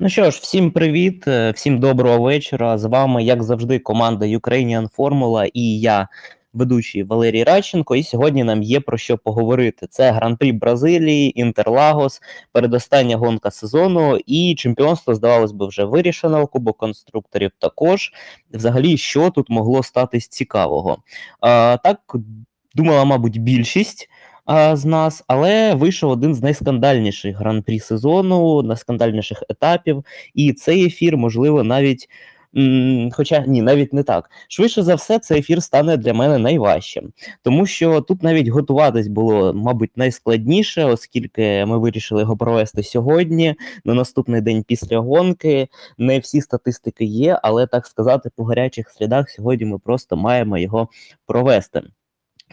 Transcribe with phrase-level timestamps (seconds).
[0.00, 2.78] Ну що ж, всім привіт, е, всім доброго вечора.
[2.78, 6.08] З вами, як завжди, команда Ukrainian Formula і я,
[6.52, 7.96] ведучий Валерій Радченко.
[7.96, 9.86] І сьогодні нам є про що поговорити.
[9.90, 12.20] Це гран-прі Бразилії, Інтерлагос,
[12.52, 16.46] передостання гонка сезону, і чемпіонство, здавалось би, вже вирішено.
[16.46, 18.12] Кубок конструкторів також.
[18.52, 20.98] Взагалі, що тут могло статись цікавого?
[21.40, 22.16] А, Так
[22.74, 24.08] думала, мабуть, більшість
[24.48, 30.04] а, з нас, але вийшов один з найскандальніших гран-прі сезону, найскандальніших етапів.
[30.34, 32.08] І цей ефір, можливо, навіть.
[33.12, 34.30] Хоча ні, навіть не так.
[34.48, 39.54] Швидше за все, цей ефір стане для мене найважчим, тому що тут навіть готуватись було,
[39.54, 45.68] мабуть, найскладніше, оскільки ми вирішили його провести сьогодні, на наступний день після гонки.
[45.98, 50.88] Не всі статистики є, але так сказати, по гарячих слідах сьогодні ми просто маємо його
[51.26, 51.82] провести.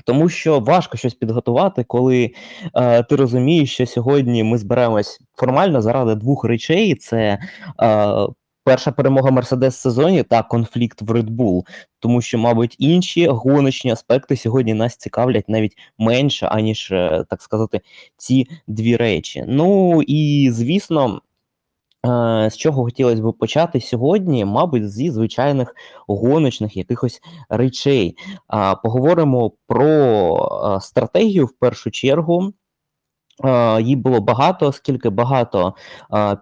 [0.05, 2.31] Тому що важко щось підготувати, коли
[2.75, 7.39] е, ти розумієш, що сьогодні ми збираємось формально заради двох речей: це
[7.81, 8.27] е,
[8.63, 11.61] перша перемога Мерседес в сезоні та конфлікт в Red Bull.
[11.99, 17.81] Тому що, мабуть, інші гоночні аспекти сьогодні нас цікавлять навіть менше, аніж е, так сказати,
[18.17, 19.43] ці дві речі.
[19.47, 21.21] Ну і звісно.
[22.49, 25.75] З чого хотілося б почати сьогодні, мабуть, зі звичайних
[26.07, 28.17] гоночних якихось речей.
[28.83, 32.53] Поговоримо про стратегію в першу чергу.
[33.79, 35.75] Її було багато, оскільки багато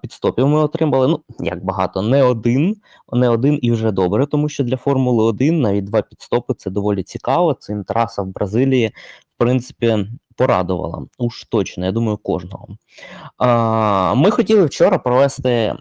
[0.02, 1.08] підстопів ми отримали.
[1.08, 2.76] Ну, як багато, не один,
[3.14, 7.04] не один і вже добре, тому що для Формули 1 навіть два підстопи це доволі
[7.04, 7.54] цікаво.
[7.54, 8.88] Цим траса в Бразилії,
[9.36, 11.06] в принципі, порадувала.
[11.18, 12.68] Уж точно, я думаю, кожного.
[13.38, 15.76] А, Ми хотіли вчора провести.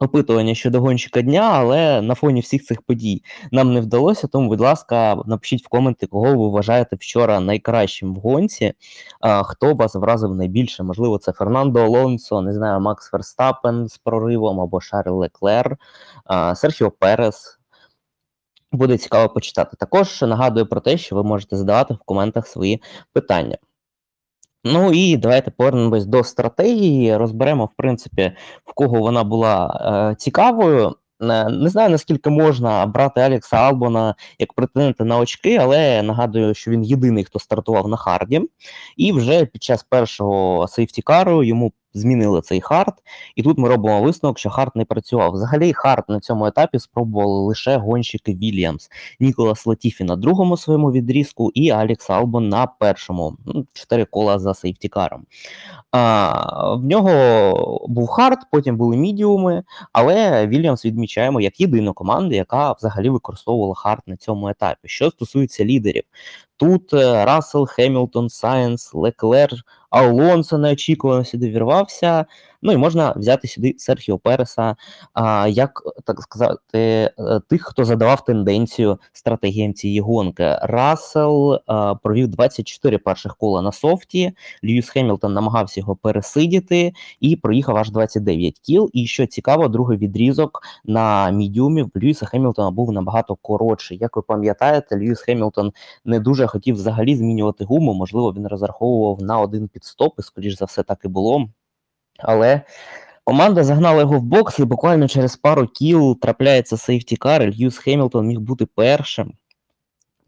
[0.00, 4.26] Опитування щодо гонщика дня, але на фоні всіх цих подій нам не вдалося.
[4.26, 8.72] Тому, будь ласка, напишіть в коменти, кого ви вважаєте вчора найкращим в гонці,
[9.20, 10.82] а, хто вас вразив найбільше.
[10.82, 15.76] Можливо, це Фернандо Алонсо, не знаю, Макс Ферстапен з проривом або Шарль Леклер,
[16.24, 17.58] а, Серхіо Перес.
[18.74, 19.76] Буде цікаво почитати.
[19.76, 23.56] Також нагадую про те, що ви можете задавати в коментах свої питання.
[24.64, 27.16] Ну і давайте повернемось до стратегії.
[27.16, 28.32] Розберемо, в принципі,
[28.64, 29.80] в кого вона була
[30.12, 30.96] е, цікавою.
[31.22, 36.70] Е, не знаю наскільки можна брати Алекса Албона як претендента на очки, але нагадую, що
[36.70, 38.42] він єдиний, хто стартував на харді,
[38.96, 42.94] і вже під час першого safety car у йому змінили цей хард,
[43.36, 45.32] і тут ми робимо висновок, що хард не працював.
[45.32, 48.88] Взагалі, хард на цьому етапі спробували лише гонщики Вільямс,
[49.20, 53.36] Ніколас Латіфі на другому своєму відрізку і Алікс Албон на першому.
[53.46, 55.26] Ну, чотири кола за safety car ом.
[56.76, 59.62] В нього був хард, потім були мідіуми,
[59.92, 64.88] але Вільямс відмічаємо як єдину команду, яка взагалі використовувала хард на цьому етапі.
[64.88, 66.02] Що стосується лідерів,
[66.56, 69.50] тут Рассел, Хемілтон, Сайнс, Леклер.
[69.94, 72.26] Алонсо неочікувано сюди вірвався.
[72.66, 74.76] Ну і можна взяти сюди Серхіо Переса,
[75.12, 76.60] а, як так сказати,
[77.18, 80.58] е, тих, хто задавав тенденцію стратегіям цієї гонки.
[80.62, 84.32] Рассел а, провів 24 перших кола на софті.
[84.64, 88.90] Льюіс Хемілтон намагався його пересидіти і проїхав аж 29 кіл.
[88.92, 93.98] І що цікаво, другий відрізок на мідіумі в Льюіса Хемілтона був набагато коротший.
[93.98, 95.72] Як ви пам'ятаєте, Льюіс Хемілтон
[96.04, 97.94] не дуже хотів взагалі змінювати гуму.
[97.94, 101.48] Можливо, він розраховував на один підстоп, і скоріш за все так і було.
[102.18, 102.60] Але
[103.24, 108.26] команда загнала його в бокс, і буквально через пару кіл трапляється сейфтікар, і Льюс Хемілтон
[108.26, 109.32] міг бути першим.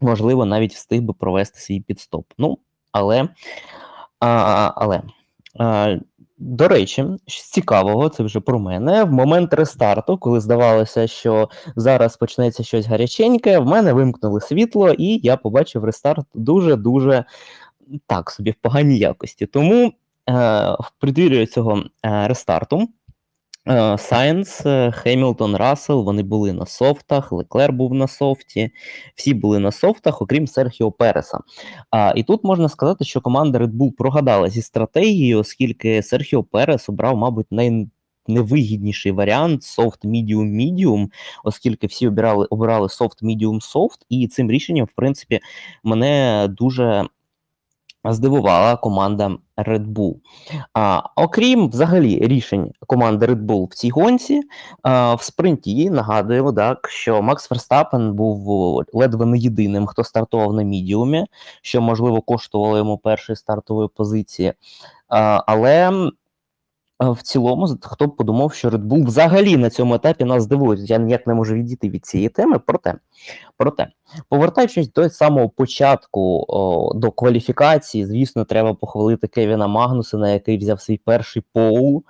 [0.01, 2.25] Можливо, навіть встиг би провести свій підстоп.
[2.37, 2.57] Ну,
[2.91, 3.29] але.
[4.19, 5.01] А, але.
[5.59, 5.97] А,
[6.37, 9.03] до речі, з цікавого, це вже про мене.
[9.03, 15.19] В момент рестарту, коли здавалося, що зараз почнеться щось гаряченьке, в мене вимкнули світло, і
[15.23, 17.25] я побачив рестарт дуже-дуже
[18.07, 19.45] так собі в поганій якості.
[19.45, 19.93] Тому
[20.79, 22.87] в преддвір'ї цього е, рестарту.
[23.97, 24.61] Сайнс,
[24.91, 28.71] Хемілтон, Рассел, вони були на софтах, Леклер був на софті,
[29.15, 31.39] всі були на софтах, окрім Серхіо Переса.
[31.91, 36.89] А, І тут можна сказати, що команда Red Bull прогадала зі стратегією, оскільки Серхіо Перес
[36.89, 37.87] обрав, мабуть, най.
[38.29, 41.07] Невигідніший варіант софт medium medium
[41.43, 45.39] оскільки всі обирали обирали софт medium софт і цим рішенням, в принципі,
[45.83, 47.05] мене дуже
[48.13, 50.15] здивувала команда Red Bull.
[50.73, 54.41] А, Окрім взагалі рішень команди Red Bull в цій гонці,
[54.81, 60.63] а, в спринті нагадуємо, так, що Макс Верстапен був ледве не єдиним, хто стартував на
[60.63, 61.25] мідіумі,
[61.61, 64.53] що можливо коштувало йому першої стартової позиції.
[65.09, 65.91] А, Але
[66.99, 70.85] в цілому, хто б подумав, що Red Bull взагалі на цьому етапі нас здивує.
[70.85, 72.59] Я ніяк не можу відійти від цієї теми.
[72.65, 72.93] Проте,
[73.57, 73.87] проте,
[74.29, 80.97] повертаючись до самого початку о, до кваліфікації, звісно, треба похвалити Кевіна Магнусена, який взяв свій
[80.97, 82.03] перший поул.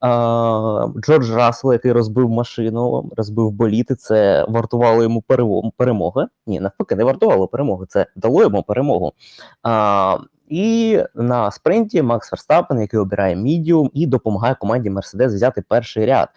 [0.00, 3.94] А, Джордж Рассел, який розбив машину, розбив боліти.
[3.94, 5.24] Це вартувало йому
[5.76, 6.26] перемоги.
[6.46, 7.86] Ні, навпаки, не вартувало перемоги.
[7.88, 9.12] Це дало йому перемогу.
[9.62, 10.18] А,
[10.48, 16.28] і на спринті Макс Ферстапен, який обирає мідіум і допомагає команді Мерседес взяти перший ряд.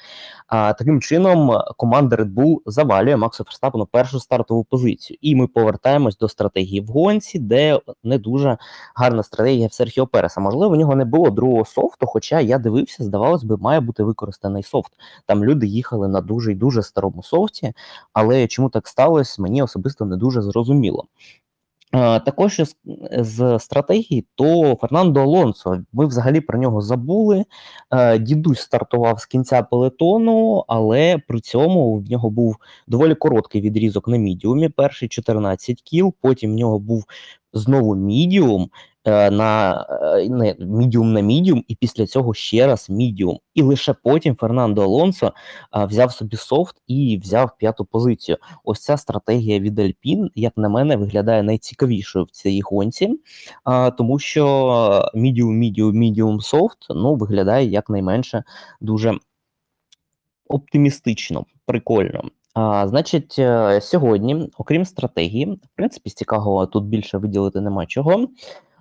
[0.48, 5.18] А таким чином команда Red Bull завалює Максу Ферстапену першу стартову позицію.
[5.22, 8.57] І ми повертаємось до стратегії в гонці, де не дуже
[8.96, 10.42] гарна стратегія в Серхіо Переса.
[10.42, 14.63] Можливо, у нього не було другого софту, хоча я дивився, здавалось би, має бути використаний
[14.63, 14.92] софт.
[15.25, 17.74] Там люди їхали на дуже і дуже старому софті,
[18.13, 21.06] але чому так сталося, мені особисто не дуже зрозуміло.
[22.25, 22.62] Також
[23.12, 25.77] з, стратегії, то Фернандо Алонсо.
[25.94, 27.45] Ми взагалі про нього забули.
[28.19, 32.57] Дідусь стартував з кінця пелетону, але при цьому в нього був
[32.88, 34.69] доволі короткий відрізок на мідіумі.
[34.69, 37.06] Перші 14 кіл, потім в нього був
[37.53, 38.69] знову мідіум,
[39.10, 39.86] на
[40.19, 43.40] е, мідіум на мідіум, і після цього ще раз мідіум.
[43.54, 45.34] І лише потім Фернандо Алонсо
[45.74, 48.38] взяв собі софт і взяв п'яту позицію.
[48.63, 53.19] Ось ця стратегія від Альпін, як на мене, виглядає найцікавішою в цій гонці,
[53.98, 58.44] тому що мідіум, мідіум, мідіум софт ну, виглядає якнайменше
[58.81, 59.13] дуже
[60.48, 62.24] оптимістично, прикольно.
[62.54, 68.28] А, Значить, е, сьогодні, окрім стратегії, в принципі, з цікавого тут більше виділити нема чого.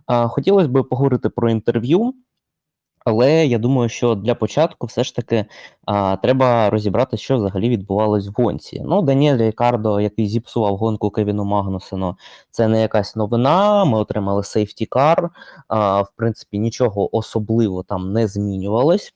[0.06, 2.14] Хотілося б поговорити про інтерв'ю,
[3.04, 5.46] але я думаю, що для початку все ж таки
[5.86, 8.82] а, треба розібрати, що взагалі відбувалось в гонці.
[8.86, 12.16] Ну, Даніель Рікардо, який зіпсував гонку Кевіну Магнусену,
[12.50, 13.84] це не якась новина.
[13.84, 15.30] Ми отримали сейфтікар.
[15.70, 19.14] В принципі, нічого особливо там не змінювалось.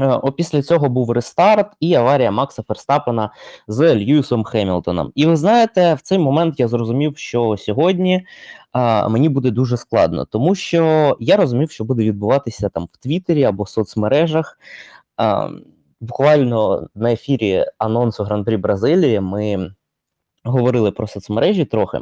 [0.00, 3.30] Е, Опісля цього був рестарт і аварія Макса Ферстапена
[3.68, 5.12] з Льюісом Хемілтоном.
[5.14, 8.26] І ви знаєте, в цей момент я зрозумів, що сьогодні
[8.72, 13.44] а, мені буде дуже складно, тому що я розумів, що буде відбуватися там в Твіттері
[13.44, 14.58] або в соцмережах.
[15.16, 15.50] А,
[16.00, 19.74] Буквально на ефірі анонсу Гран-прі Бразилії ми
[20.44, 22.00] говорили про соцмережі трохи.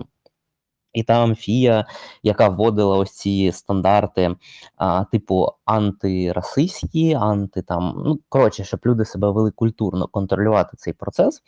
[0.95, 1.87] І там Фія,
[2.23, 4.37] яка вводила ось ці стандарти,
[4.77, 11.43] а, типу антирасистські, анти там, ну коротше, щоб люди себе вели культурно контролювати цей процес.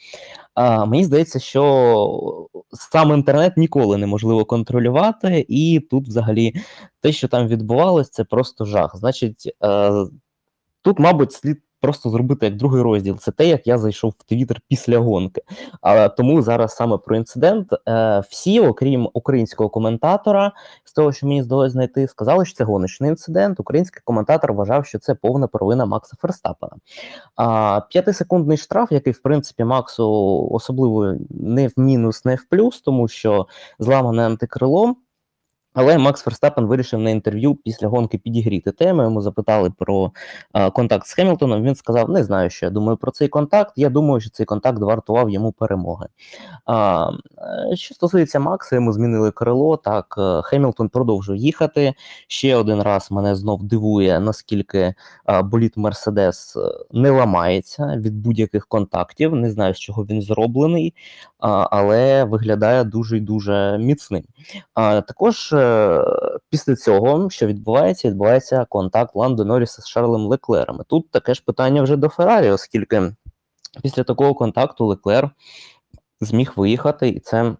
[0.54, 6.54] А, Мені здається, що сам інтернет ніколи неможливо контролювати, і тут взагалі
[7.00, 8.96] те, що там відбувалось, це просто жах.
[8.96, 9.92] Значить, е,
[10.82, 13.18] тут, мабуть, слід просто зробити як другий розділ.
[13.18, 15.42] Це те, як я зайшов в Твіттер після гонки.
[15.80, 17.72] А тому зараз саме про інцидент.
[17.88, 20.52] Е, всі, окрім українського коментатора,
[20.84, 23.60] з того, що мені здалося знайти, сказали, що це гоночний інцидент.
[23.60, 26.72] Український коментатор вважав, що це повна провина Макса Ферстапена.
[27.36, 33.08] А п'ятисекундний штраф, який в принципі Максу особливо не в мінус, не в плюс, тому
[33.08, 33.46] що
[33.78, 34.96] зламане антикрило.
[35.76, 39.02] Але Макс Ферстапен вирішив на інтерв'ю після гонки підігріти тему.
[39.02, 40.12] Йому запитали про
[40.52, 41.62] а, контакт з Хемілтоном.
[41.62, 43.72] Він сказав: Не знаю, що я думаю про цей контакт.
[43.76, 46.06] Я думаю, що цей контакт вартував йому перемоги.
[46.66, 47.10] А,
[47.72, 49.76] е, Що стосується Макса, йому змінили крило.
[49.76, 51.94] Так, е, Хемілтон продовжує їхати.
[52.28, 54.94] Ще один раз мене знов дивує, наскільки
[55.24, 56.56] а, боліт Мерседес
[56.92, 59.34] не ламається від будь-яких контактів.
[59.34, 60.94] Не знаю, з чого він зроблений,
[61.38, 64.22] але виглядає дуже і дуже міцним.
[64.74, 65.52] А, Також.
[65.52, 66.04] Е,
[66.50, 70.80] після цього, що відбувається, відбувається контакт Ландо Норріса з Шарлем Леклером.
[70.88, 73.12] Тут таке ж питання вже до Феррарі, оскільки
[73.82, 75.30] після такого контакту Леклер
[76.20, 77.56] зміг виїхати, і це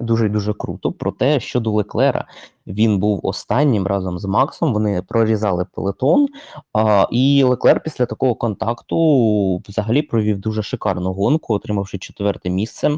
[0.00, 0.92] дуже дуже круто.
[0.92, 2.26] Проте щодо Леклера,
[2.66, 4.72] він був останнім разом з Максом.
[4.72, 6.28] Вони прорізали пелетон,
[6.72, 12.90] а, і Леклер після такого контакту взагалі провів дуже шикарну гонку, отримавши четверте місце.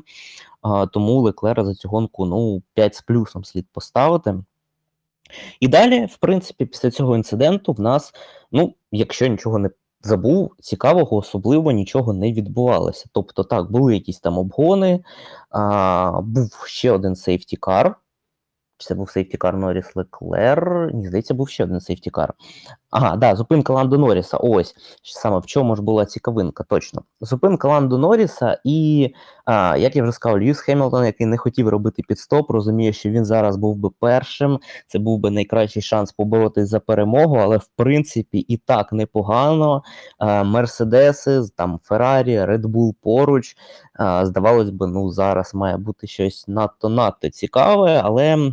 [0.63, 4.35] А, Тому Леклера за цю гонку ну 5 з плюсом слід поставити.
[5.61, 8.15] І далі, в принципі, після цього інциденту в нас,
[8.53, 9.71] ну, якщо нічого не
[10.05, 13.07] забув, цікавого, особливо нічого не відбувалося.
[13.13, 15.05] Тобто, так, були якісь там обгони,
[15.51, 17.97] а, був ще один сейфтікар,
[18.79, 20.91] це був сейфтікар Норріс Леклер.
[20.95, 22.35] Ні, здається, був ще один сейфтікар.
[22.95, 24.37] Ага, да, зупинка Ландо Норріса.
[24.37, 27.03] Ось саме в чому ж була цікавинка, точно.
[27.21, 29.11] Зупинка Ландо Норріса, і,
[29.45, 33.25] а, як я вже сказав, Льюіс Хемілтон, який не хотів робити підстоп, розуміє, що він
[33.25, 34.59] зараз був би першим.
[34.87, 39.83] Це був би найкращий шанс поборотись за перемогу, але в принципі і так непогано.
[40.45, 43.57] Мерседеси, там Феррарі, Редбул поруч.
[43.95, 48.53] А, здавалось би, ну зараз має бути щось надто надто цікаве, але.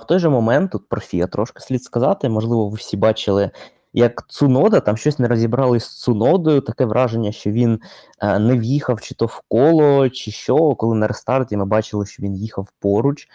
[0.00, 2.28] В той же момент тут про Фія трошки слід сказати.
[2.28, 3.50] Можливо, ви всі бачили
[3.92, 6.60] як Цунода, там щось не розібрали з Цунодою.
[6.60, 7.80] Таке враження, що він
[8.20, 10.74] е, не в'їхав чи то в коло, чи що.
[10.74, 13.28] Коли на рестарті ми бачили, що він їхав поруч.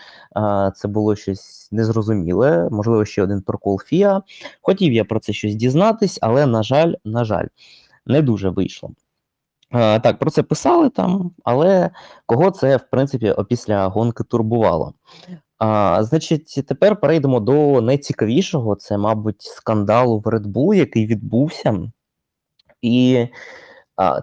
[0.76, 2.68] Це було щось незрозуміле.
[2.72, 4.22] Можливо, ще один прокол Фіа.
[4.62, 7.48] Хотів я про це щось дізнатись, але, на жаль, на жаль,
[8.06, 8.92] не дуже вийшло.
[9.72, 11.90] Так, про це писали там, але
[12.26, 14.94] кого це, в принципі, опісля гонки турбувало.
[15.58, 18.76] А, Значить, тепер перейдемо до найцікавішого.
[18.76, 21.92] Це, мабуть, скандалу в Red Bull, який відбувся.
[22.82, 23.28] І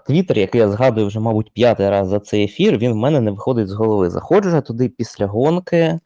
[0.06, 3.30] Твіттер, який я згадую вже, мабуть, п'ятий раз за цей ефір, він в мене не
[3.30, 4.10] виходить з голови.
[4.10, 6.00] Заходжу я туди після гонки.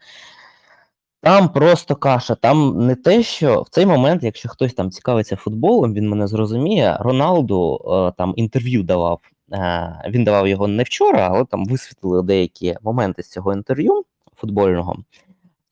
[1.23, 2.35] Там просто каша.
[2.35, 6.97] Там не те, що в цей момент, якщо хтось там цікавиться футболом, він мене зрозуміє.
[7.01, 9.21] Роналду е, там інтерв'ю давав.
[9.53, 14.05] Е, він давав його не вчора, але там висвітлили деякі моменти з цього інтерв'ю
[14.37, 14.97] футбольного.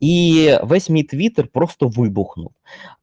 [0.00, 2.50] І весь мій твіттер просто вибухнув.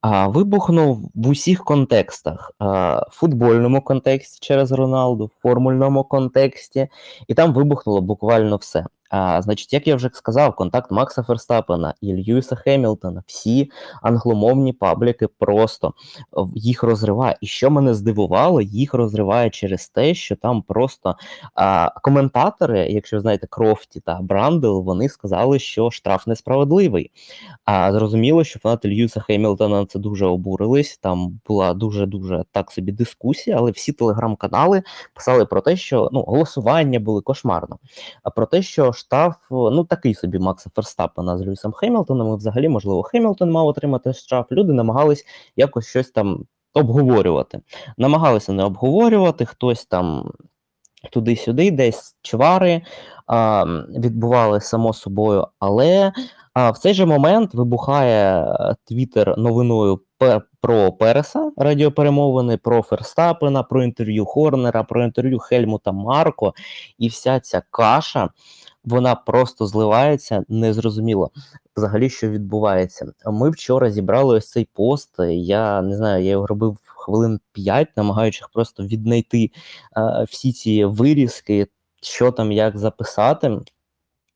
[0.01, 6.87] А, Вибухнув в усіх контекстах: а, в футбольному контексті через Роналду, в формульному контексті,
[7.27, 8.85] і там вибухнуло буквально все.
[9.11, 15.27] А, Значить, як я вже сказав, контакт Макса Ферстапена і Льюіса Хемілтона, всі англомовні пабліки
[15.27, 15.93] просто
[16.55, 17.37] їх розриває.
[17.41, 21.15] І що мене здивувало, їх розриває через те, що там просто
[21.55, 27.11] а, коментатори, якщо ви знаєте, Крофті та Брандел, вони сказали, що штраф несправедливий.
[27.65, 30.97] А зрозуміло, що фанати Льюіса Хемілтона на це дуже обурились.
[30.97, 36.21] Там була дуже дуже так собі дискусія, але всі телеграм-канали писали про те, що ну
[36.21, 37.79] голосування були кошмарно.
[38.23, 42.69] А про те, що штраф, ну такий собі Макса Ферстапена з Льюісом Хемілтоном, і взагалі,
[42.69, 44.51] можливо, Хемілтон мав отримати штраф.
[44.51, 47.61] Люди намагались якось щось там обговорювати.
[47.97, 50.31] Намагалися не обговорювати, хтось там.
[51.11, 52.81] Туди-сюди, десь чвари
[53.27, 56.11] а, відбували само собою, але
[56.53, 60.01] а в цей же момент вибухає е, Твіттер новиною
[60.61, 66.53] про Переса радіоперемовини, про Ферстапена, про інтерв'ю Хорнера, про інтерв'ю Хельмута Марко,
[66.97, 68.29] і вся ця каша
[68.83, 71.31] вона просто зливається незрозуміло
[71.77, 73.13] взагалі, що відбувається.
[73.25, 75.15] Ми вчора зібрали ось цей пост.
[75.29, 79.51] Я не знаю, я його робив хвилин 5, намагаючись просто віднайти
[79.93, 81.67] а, всі ці вирізки,
[82.01, 83.59] що там як записати.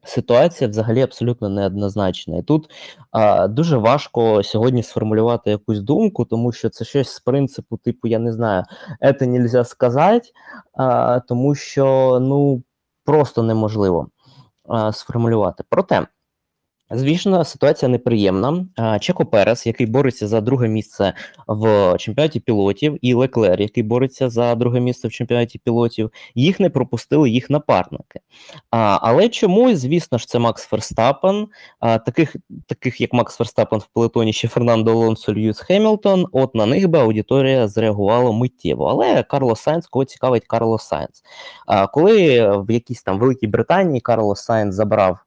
[0.04, 2.38] Ситуація взагалі абсолютно неоднозначна.
[2.38, 2.70] І тут
[3.12, 8.20] а, дуже важко сьогодні сформулювати якусь думку, тому що це щось з принципу, типу, я
[8.20, 8.64] не знаю,
[9.20, 10.30] це нельзя сказати,
[10.74, 12.64] а, тому що ну
[13.06, 14.08] просто неможливо
[14.91, 15.63] сформулювати.
[15.69, 16.07] Проте
[16.92, 18.65] Звісно, ситуація неприємна.
[19.01, 21.13] Чеко Перес, який бореться за друге місце
[21.48, 26.70] в чемпіонаті пілотів, і Леклер, який бореться за друге місце в чемпіонаті пілотів, їх не
[26.70, 28.20] пропустили їх напарники.
[28.70, 31.48] Але чомусь, звісно ж, це Макс Ферстапен.
[31.82, 32.36] Таких,
[32.68, 36.25] таких як Макс Ферстапен в пелетоні ще Фернандо Алонсо, Льюіс Хемілтон.
[36.32, 38.86] От на них би аудиторія зреагувала миттєво.
[38.86, 41.24] Але Карлос Сайнц, кого цікавить Карлос Сайнц.
[41.68, 45.20] А коли в якійсь там Великій Британії Карлос Сайнц забрав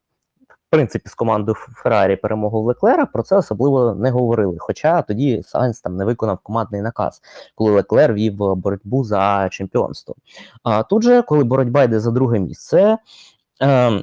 [0.71, 4.57] принципі з командою Феррарі перемогу Леклера про це особливо не говорили.
[4.59, 7.23] Хоча тоді Сайнс там не виконав командний наказ,
[7.55, 10.15] коли Леклер вів боротьбу за чемпіонство.
[10.63, 12.99] А тут же, коли боротьба йде за друге місце.
[13.63, 14.03] Е,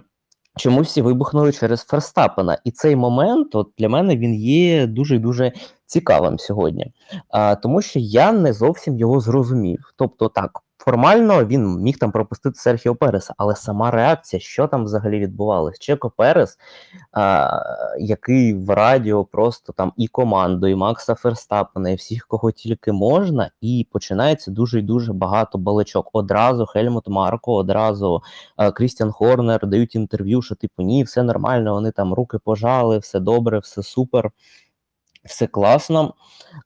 [0.57, 5.51] Чомусь всі вибухнули через Ферстапена, і цей момент от для мене він є дуже дуже
[5.85, 6.93] цікавим сьогодні,
[7.29, 9.93] а, тому що я не зовсім його зрозумів.
[9.95, 15.19] Тобто, так формально він міг там пропустити Серхіо Переса, але сама реакція, що там взагалі
[15.19, 15.79] відбувалось?
[15.79, 16.57] Чеко Перес,
[17.11, 17.59] а,
[17.99, 23.51] який в радіо просто там і команду, і Макса Ферстапена, і всіх, кого тільки можна,
[23.61, 26.09] і починається дуже і дуже багато балачок.
[26.13, 28.23] Одразу Хельмут Марко, одразу
[28.55, 33.19] а, Крістіан Хорнер дають інтерв'ю, що типу ні, все нормально, вони там руки пожали, все
[33.19, 34.31] добре, все супер
[35.25, 36.13] все класно.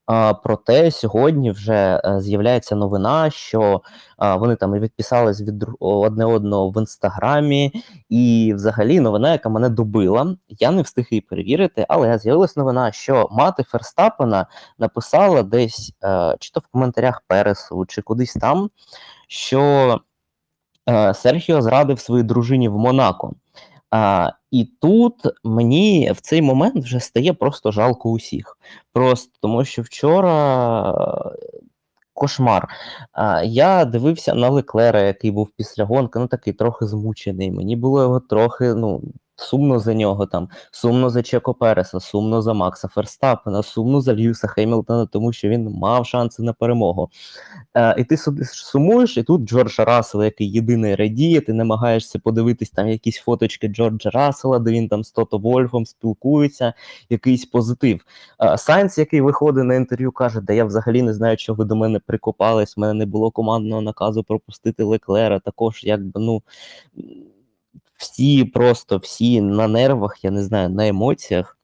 [0.05, 3.81] А, Проте сьогодні вже е, з'являється новина, що
[4.17, 9.69] а, вони там і відписались від одне одного в інстаграмі, і взагалі новина, яка мене
[9.69, 10.35] добила.
[10.49, 14.45] Я не встиг її перевірити, але з'явилась новина, що мати Ферстапена
[14.79, 18.69] написала десь а, е, чи то в коментарях Пересу, чи кудись там,
[19.27, 19.61] що
[20.85, 23.33] а, е, Серхіо зрадив своїй дружині в Монако.
[23.91, 25.13] А, І тут
[25.43, 28.57] мені в цей момент вже стає просто жалко усіх.
[28.93, 30.93] Просто тому що вчора
[32.13, 32.67] кошмар.
[33.43, 37.51] Я дивився на Леклера, який був після гонки, ну такий трохи змучений.
[37.51, 39.01] Мені було його трохи, ну.
[39.39, 44.47] Сумно за нього там, сумно за Чеко Переса, сумно за Макса Ферстапена, сумно за Льюіса
[44.47, 47.09] Хемілтона, тому що він мав шанси на перемогу.
[47.73, 52.87] Е, І ти сумуєш, і тут Джорджа Рассела, який єдиний радіє, ти намагаєшся подивитись там
[52.87, 56.73] якісь фоточки Джорджа Рассела, де він там з Тото Вольфом спілкується,
[57.09, 58.05] якийсь позитив.
[58.43, 61.75] Е, Сайнс, який виходить на інтерв'ю, каже, да я взагалі не знаю, що ви до
[61.75, 66.41] мене прикопались, в мене не було командного наказу пропустити Леклера, також якби ну
[67.99, 71.57] всі просто всі на нервах, я не знаю, на емоціях.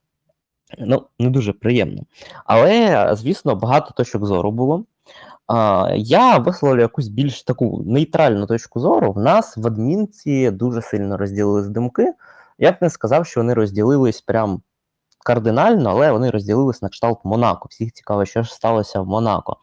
[0.79, 2.03] Ну, не дуже приємно.
[2.45, 4.85] Але, звісно, багато точок зору було.
[5.47, 9.11] А, Я висловлю якусь більш таку нейтральну точку зору.
[9.11, 12.13] В нас в адмінці дуже сильно розділились думки.
[12.59, 14.61] Я б не сказав, що вони розділились прям
[15.25, 17.67] кардинально, але вони розділились на кшталт Монако.
[17.71, 19.57] Всіх цікаво, що ж сталося в Монако.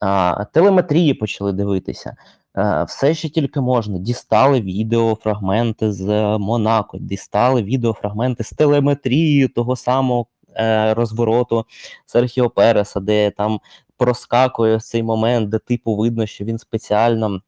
[0.00, 2.16] А, Телеметрії почали дивитися.
[2.58, 3.98] Е, все, що тільки можна.
[3.98, 11.64] Дістали відеофрагменти з Монако, дістали відеофрагменти з телеметрією того самого е, розвороту
[12.06, 13.60] Серхіо Переса, де там
[13.96, 17.40] проскакує цей момент, де типу видно, що він спеціально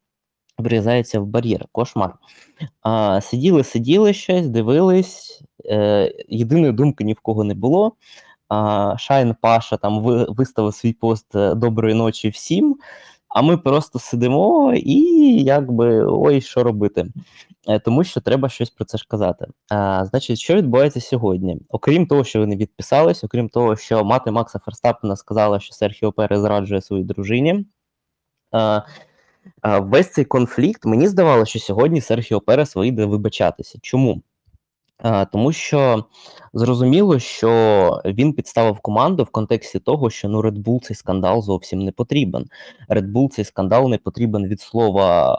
[0.59, 1.67] врізається в бар'єр.
[1.73, 2.14] Кошмар.
[3.21, 5.43] Сиділи, сиділи щось, дивились.
[5.64, 7.93] Е, Єдиної думки ні в кого не було.
[8.99, 12.76] Шайн Паша там виставив свій пост е, доброї ночі всім
[13.31, 15.01] а ми просто сидимо і
[15.43, 17.07] якби ой, що робити.
[17.69, 19.47] Е, тому що треба щось про це ж казати.
[19.71, 21.59] А, Значить, що відбувається сьогодні?
[21.69, 26.41] Окрім того, що вони відписались, окрім того, що мати Макса Ферстапена сказала, що Серхіо Перес
[26.41, 27.67] зраджує своїй дружині.
[28.53, 28.83] А,
[29.63, 33.79] а, Весь цей конфлікт мені здавалося, що сьогодні Серхіо Перес вийде вибачатися.
[33.83, 34.23] Чому?
[35.33, 36.04] Тому що
[36.52, 41.78] зрозуміло, що він підставив команду в контексті того, що ну Red Bull цей скандал зовсім
[41.78, 42.47] не потрібен.
[42.88, 45.38] Red Bull цей скандал не потрібен від слова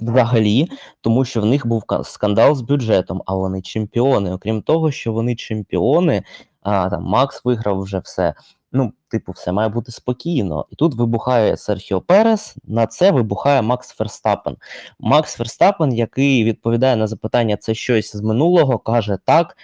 [0.00, 0.68] взагалі,
[1.00, 4.32] тому що в них був скандал з бюджетом, а вони чемпіони.
[4.32, 6.22] Окрім того, що вони чемпіони,
[6.62, 8.34] а там Макс виграв вже все.
[8.72, 10.66] Ну, типу, все має бути спокійно.
[10.70, 12.56] І тут вибухає Серхіо Перес.
[12.64, 14.56] На це вибухає Макс Ферстапен.
[14.98, 19.56] Макс Ферстапен, який відповідає на запитання, це щось з минулого, каже так.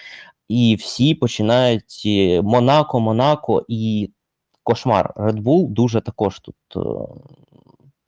[0.49, 4.11] І всі починають е, Монако, Монако і
[4.63, 5.13] кошмар.
[5.17, 6.81] Red Bull дуже також тут е,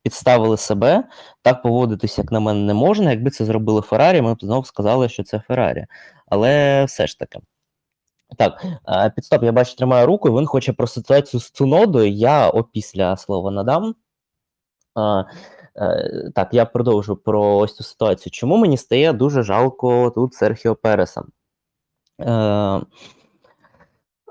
[0.02, 1.04] підставили себе.
[1.42, 3.10] Так поводитися, як на мене, не можна.
[3.10, 5.86] Якби це зробили Феррарі, ми б знову сказали, що це Феррарі.
[6.26, 7.38] Але все ж таки.
[8.36, 8.64] Так,
[9.14, 13.94] підстоп, я бачу, тримаю руку, він хоче про ситуацію з Цунодою, я опісля слова надам.
[14.98, 18.30] Е, Так, я продовжу про ось цю ситуацію.
[18.30, 21.22] Чому мені стає дуже жалко тут Серхіо Переса?
[22.20, 22.80] Е,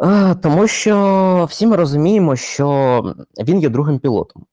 [0.02, 4.46] е, Тому що всі ми розуміємо, що він є другим пілотом.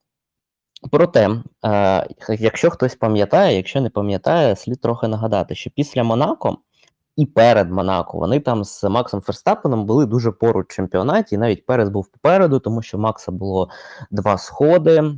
[0.90, 1.30] Проте,
[1.64, 6.58] е, якщо хтось пам'ятає, якщо не пам'ятає, слід трохи нагадати, що після Монако
[7.16, 8.18] і перед Монако.
[8.18, 12.58] Вони там з Максом Ферстапеном були дуже поруч в чемпіонаті, і навіть Перес був попереду,
[12.58, 13.68] тому що Макса було
[14.10, 15.14] два сходи.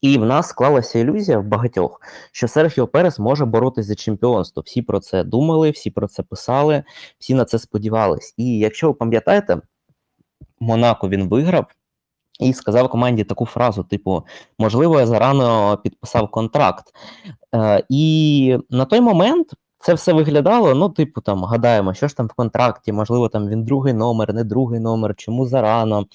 [0.00, 2.00] І в нас склалася ілюзія в багатьох,
[2.32, 4.62] що Серхіо Перес може боротися за чемпіонство.
[4.66, 6.84] Всі про це думали, всі про це писали,
[7.18, 8.34] всі на це сподівались.
[8.36, 9.60] І якщо ви пам'ятаєте,
[10.60, 11.66] Монако він виграв
[12.40, 14.22] і сказав команді таку фразу: типу,
[14.58, 16.84] можливо, я зарано підписав контракт.
[17.54, 22.26] Е, І на той момент це все виглядало, ну, типу, там, гадаємо, що ж там
[22.26, 26.06] в контракті, можливо, там він другий номер, не другий номер, чому зарано.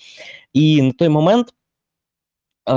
[0.54, 1.54] І на той момент
[2.70, 2.74] е,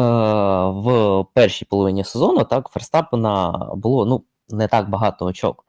[0.66, 5.64] в першій половині сезону так, Ферстапена було ну, не так багато очок.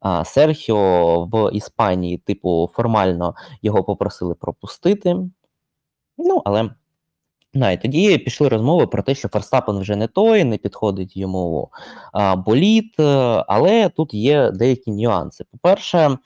[0.00, 5.16] А Серхіо в Іспанії, типу, формально його попросили пропустити.
[6.18, 6.70] Ну, але
[7.54, 11.70] Да, і тоді пішли розмови про те, що Ферстапен вже не той, не підходить йому
[12.12, 13.04] а, боліт, е,
[13.48, 15.44] але тут є деякі нюанси.
[15.52, 16.18] По-перше,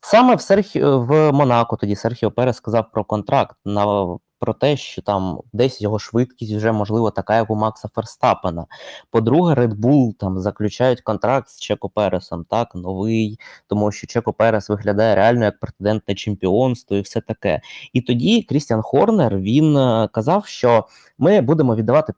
[0.00, 0.84] саме в Серхі...
[0.84, 5.98] в Монако тоді Серхіо Перес сказав про контракт на про те, що там десь його
[5.98, 8.66] швидкість вже можливо така, як у Макса Ферстапена.
[9.10, 14.68] По-друге, Red Bull там заключають контракт з Чеко Пересом, так, новий, тому що Чеко Перес
[14.68, 17.60] виглядає реально як претендент на чемпіонство і все таке.
[17.92, 20.86] І тоді Крістіан Хорнер він е, казав, що
[21.18, 22.12] ми будемо віддавати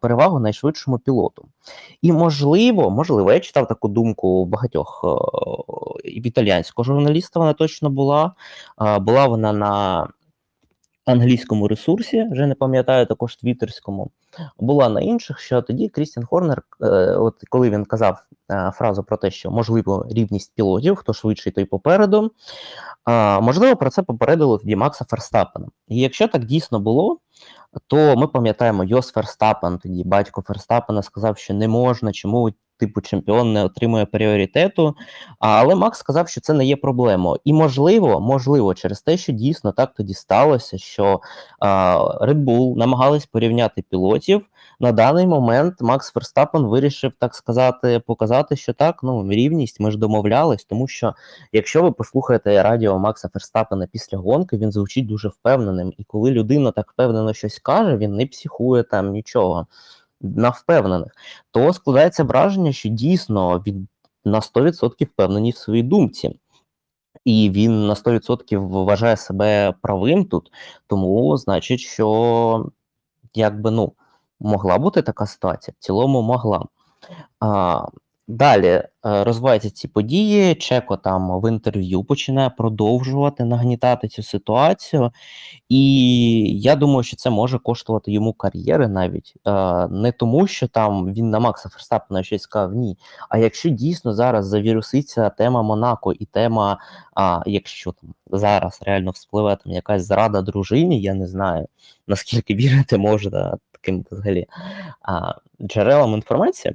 [0.00, 1.48] перевагу найшвидшому пілоту.
[2.02, 7.40] І можливо, можливо, я читав таку думку багатьох е, італіянського журналіста.
[7.40, 8.32] Вона точно була.
[9.00, 10.06] Була вона на
[11.06, 14.10] англійському ресурсі, вже не пам'ятаю, також твіттерському,
[14.58, 19.16] була на інших, що тоді Крістіан Хорнер, е, от коли він казав е, фразу про
[19.16, 22.32] те, що можливо рівність пілотів, хто швидший, той попереду,
[23.40, 25.66] можливо, про це попередило тоді Макса Ферстапена.
[25.88, 27.18] І якщо так дійсно було,
[27.86, 33.52] то ми пам'ятаємо, Йос Ферстапен, тоді батько Ферстапена сказав, що не можна, чому типу чемпіон
[33.52, 34.94] не отримує пріоритету.
[35.38, 37.40] Але Макс сказав, що це не є проблемою.
[37.44, 41.20] І можливо, можливо, через те, що дійсно так тоді сталося, що
[41.60, 44.46] а, Red Bull намагались порівняти пілотів.
[44.80, 49.98] На даний момент Макс Ферстапен вирішив, так сказати, показати, що так, ну рівність, ми ж
[49.98, 51.14] домовлялись, тому що
[51.52, 55.92] якщо ви послухаєте радіо Макса Ферстапена після гонки, він звучить дуже впевненим.
[55.98, 59.66] І коли людина так впевнено щось каже, він не психує там нічого
[60.20, 61.12] на впевнених,
[61.50, 63.88] то складається враження, що дійсно він
[64.24, 66.40] на 100% впевнений в своїй думці.
[67.24, 70.52] І він на 100% вважає себе правим тут,
[70.86, 72.70] тому значить, що
[73.34, 73.92] якби ну
[74.40, 76.64] могла бути така ситуація, в цілому могла.
[77.40, 77.82] А,
[78.28, 80.54] Далі е, розвиваються ці події.
[80.54, 85.12] Чеко там в інтерв'ю починає продовжувати нагнітати цю ситуацію,
[85.68, 89.52] і я думаю, що це може коштувати йому кар'єри навіть е,
[89.88, 92.98] не тому, що там він на Макса Ферстапена щось сказав, ні.
[93.28, 96.78] А якщо дійсно зараз завіруситься тема Монако і тема,
[97.14, 101.66] а якщо там зараз реально вспливе там якась зрада дружині, я не знаю
[102.06, 104.46] наскільки вірити можна таким взагалі
[105.02, 106.74] а, джерелам інформації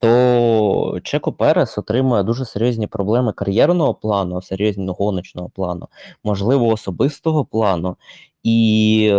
[0.00, 5.88] то Чеко Перес отримує дуже серйозні проблеми кар'єрного плану, серйозного гоночного плану,
[6.24, 7.96] можливо, особистого плану.
[8.42, 9.14] І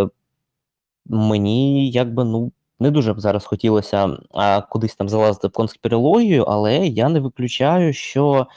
[1.06, 2.52] мені якби ну.
[2.80, 7.94] Не дуже б зараз хотілося а, кудись там залазити в конспірологію, але я не виключаю,
[7.94, 8.48] що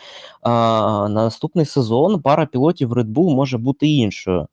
[0.42, 0.50] а,
[1.08, 4.46] на наступний сезон пара пілотів Red Bull може бути іншою.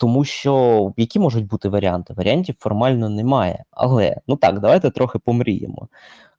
[0.00, 2.14] Тому що які можуть бути варіанти?
[2.14, 3.64] Варіантів формально немає.
[3.70, 5.88] Але ну так, давайте трохи помріємо.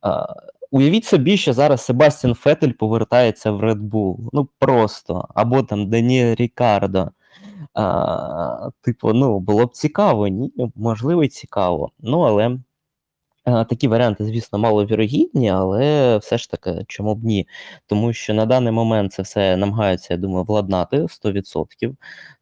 [0.02, 0.28] А,
[0.72, 4.18] Уявіть собі, що зараз Себастьян Фетель повертається в Red Bull.
[4.34, 7.12] Ну просто, або там Дані Рікардо.
[7.74, 11.92] А, Типу, ну, було б цікаво, ні, можливо, і цікаво.
[12.00, 12.58] Ну, але
[13.44, 17.48] а, такі варіанти, звісно, маловірогідні, але все ж таки, чому б ні?
[17.88, 21.96] Тому що на даний момент це все намагаються, я думаю, владнати 100%.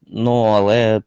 [0.07, 1.01] Ну, але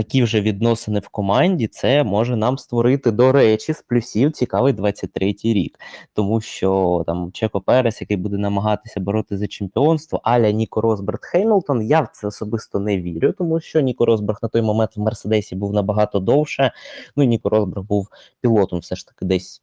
[0.00, 5.52] такі вже відносини в команді, це може нам створити, до речі, з плюсів цікавий 23-й
[5.52, 5.78] рік.
[6.14, 11.82] Тому що там Чеко Перес, який буде намагатися бороти за чемпіонство, аля Ніко Росберг Хеймлтон,
[11.82, 15.56] я в це особисто не вірю, тому що Ніко Росберг на той момент в Мерседесі
[15.56, 16.72] був набагато довше.
[17.16, 18.08] Ну і Ніко Росберг був
[18.40, 19.62] пілотом, все ж таки десь.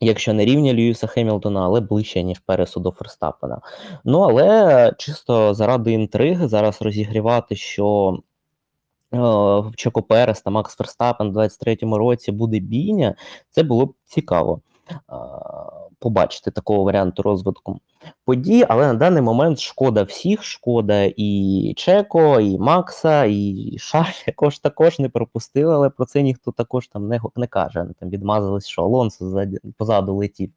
[0.00, 3.60] Якщо не рівня Льюіса Хемілтона, але ближче, ніж Пересу до Ферстапена.
[4.04, 8.18] Ну але чисто заради інтриги зараз розігрівати, що
[9.14, 13.14] Е, Чеко Перес та Макс Ферстапен у 23-му році буде бійня,
[13.50, 14.60] це було б цікаво.
[14.90, 14.94] Е,
[16.04, 17.80] побачити такого варіанту розвитку
[18.24, 24.58] подій, але на даний момент шкода всіх, шкода і Чеко, і Макса, і Шарль також
[24.58, 27.86] також не пропустили, але про це ніхто також там не не каже.
[28.00, 29.44] Там відмазались, що Алонсо
[29.78, 30.50] позаду летів.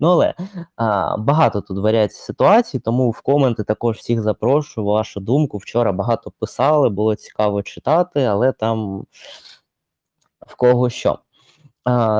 [0.00, 0.34] Ну але
[0.76, 5.58] а, багато тут варіацій ситуацій, тому в коменти також всіх запрошую вашу думку.
[5.58, 9.04] Вчора багато писали, було цікаво читати, але там
[10.46, 11.18] в кого що.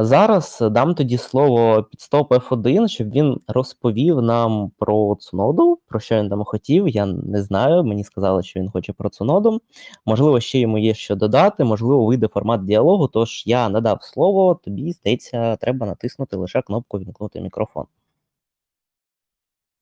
[0.01, 6.29] Зараз дам тоді слово підстоп F1, щоб він розповів нам про Цуноду, про що він
[6.29, 6.89] там хотів.
[6.89, 7.85] Я не знаю.
[7.85, 9.61] Мені сказали, що він хоче про Цуноду.
[10.07, 13.09] Можливо, ще йому є що додати, можливо, вийде формат діалогу.
[13.09, 17.87] Тож я надав слово, тобі здається, треба натиснути лише кнопку Вімкнути мікрофон.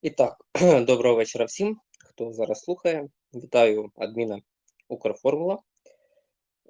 [0.02, 0.36] І так,
[0.86, 3.08] доброго вечора всім, хто зараз слухає.
[3.34, 4.40] Вітаю адміна
[4.88, 5.58] Укрформула.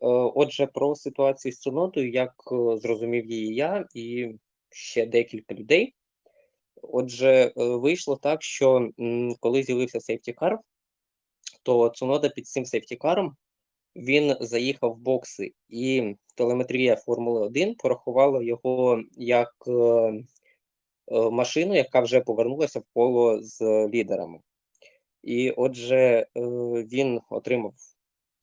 [0.02, 4.34] Е, отже, про ситуацію з цінотою, як е, зрозумів її я і
[4.70, 5.94] ще декілька людей.
[6.82, 8.90] Отже, е, вийшло так, що
[9.40, 10.58] коли з'явився сейфтікар,
[11.62, 13.36] то Цунода під цим сейфтікаром
[13.96, 19.54] він заїхав в бокси, і телеметрія Формули 1 порахувала його як
[21.10, 24.38] машину, яка вже повернулася в коло з лідерами.
[25.22, 26.26] І отже,
[26.92, 27.74] він отримав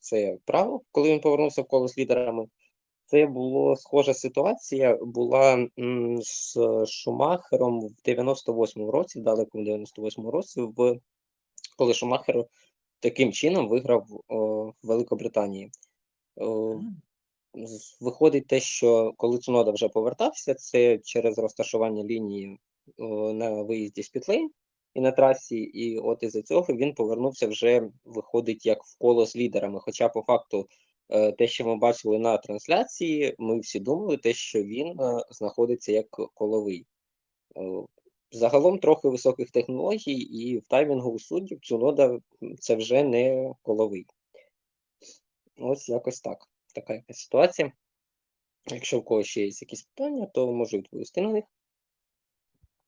[0.06, 2.46] це право, коли він повернувся в коло з лідерами.
[3.04, 10.60] Це була схожа ситуація, була м, з Шумахером в 98-му році, в далекому 98-му році,
[10.60, 11.00] в
[11.76, 12.44] коли Шумахер
[13.00, 15.70] таким чином виграв о, в Великобританії.
[16.36, 16.80] О,
[18.00, 22.58] виходить те, що коли Цунода вже повертався, це через розташування лінії
[22.98, 24.50] о, на виїзді з Пітлейн,
[24.96, 29.36] і на трасі, і от із-за цього він повернувся вже виходить як в коло з
[29.36, 29.80] лідерами.
[29.80, 30.68] Хоча, по факту,
[31.08, 35.92] е, те, що ми бачили на трансляції, ми всі думали, те, що він е, знаходиться
[35.92, 36.86] як коловий.
[37.56, 37.82] Е,
[38.30, 42.18] загалом трохи високих технологій, і в таймінгу у суддів Цунода
[42.58, 44.06] це вже не коловий.
[45.58, 46.48] Ось якось так.
[46.74, 47.72] Така якась ситуація.
[48.66, 51.44] Якщо в когось ще є якісь питання, то можу відповісти на них.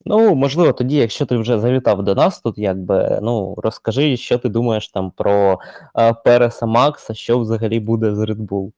[0.04, 4.48] Ну, можливо, тоді, якщо ти вже завітав до нас тут, якби ну розкажи, що ти
[4.48, 5.58] думаєш там про
[5.98, 8.72] е, Переса Макса, що взагалі буде з Red Bull.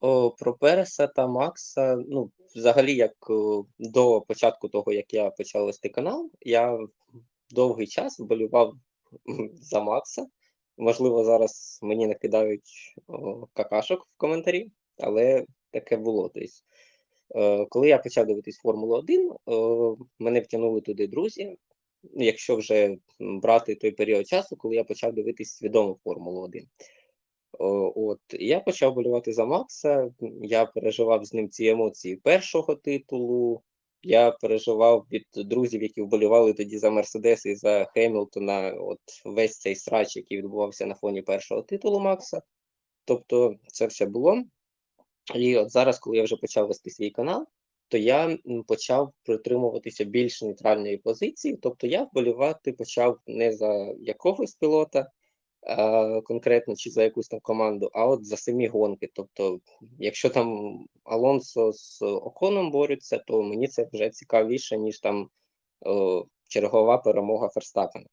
[0.00, 3.12] О, про Переса та Макса, ну, взагалі, як
[3.78, 6.78] до початку того, як я почав вести канал, я
[7.50, 8.74] довгий час вболівав
[9.60, 10.26] за Макса.
[10.78, 16.30] Можливо, зараз мені накидають о, какашок в коментарі, але таке було.
[16.36, 16.46] Е,
[17.68, 19.32] коли я почав дивитись Формулу 1,
[20.18, 21.56] мене втягнули туди друзі.
[22.14, 26.66] Якщо вже брати той період часу, коли я почав дивитись свідомо Формулу 1.
[27.58, 30.10] От я почав болювати за Макса.
[30.42, 33.62] Я переживав з ним ці емоції першого титулу.
[34.02, 38.72] Я переживав від друзів, які вболівали тоді за Мерседес і за Хемілтона.
[38.72, 42.42] От весь цей срач, який відбувався на фоні першого титулу Макса.
[43.04, 44.42] Тобто, це все було.
[45.34, 47.46] І от зараз, коли я вже почав вести свій канал,
[47.88, 51.56] то я почав притримуватися більш нейтральної позиції.
[51.62, 55.10] Тобто я вболівати почав не за якогось пілота,
[55.62, 59.10] а, конкретно чи за якусь там команду, а от за самі гонки.
[59.14, 59.60] Тобто,
[59.98, 65.28] якщо там Алонсо з Оконом борються, то мені це вже цікавіше, ніж там
[65.80, 68.06] о, чергова перемога Ферстапена.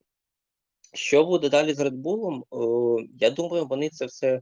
[0.94, 1.92] Що буде далі з?
[2.50, 4.42] О, я думаю, вони це все е,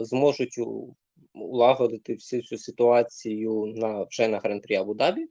[0.00, 0.58] зможуть
[1.34, 5.24] улагодити всю цю ситуацію на вже на Гран-прі Абу-Дабі,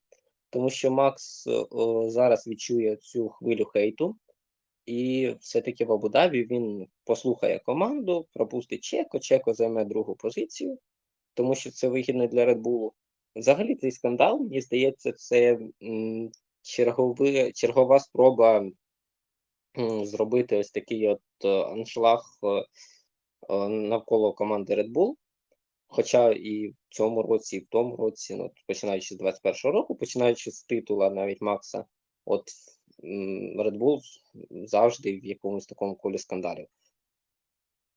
[0.49, 4.15] тому що Макс е, о, зараз відчує цю хвилю хейту,
[4.85, 10.79] і все-таки в Абу-Дабі він послухає команду, пропустить Чеко, Чеко займе другу позицію,
[11.33, 12.91] тому що це вигідно для Red Bull.
[13.35, 18.63] Взагалі, цей скандал, мені здається, це м, чергови, чергова спроба
[19.77, 25.13] м, зробити ось такий от е, аншлаг е, е, навколо команди Red Bull.
[25.93, 30.51] Хоча і в цьому році, і в тому році, ну, починаючи з 21-го року, починаючи
[30.51, 31.85] з титула навіть Макса,
[32.25, 32.43] от
[33.57, 33.99] Red Bull
[34.65, 36.67] завжди в якомусь такому колі скандалів.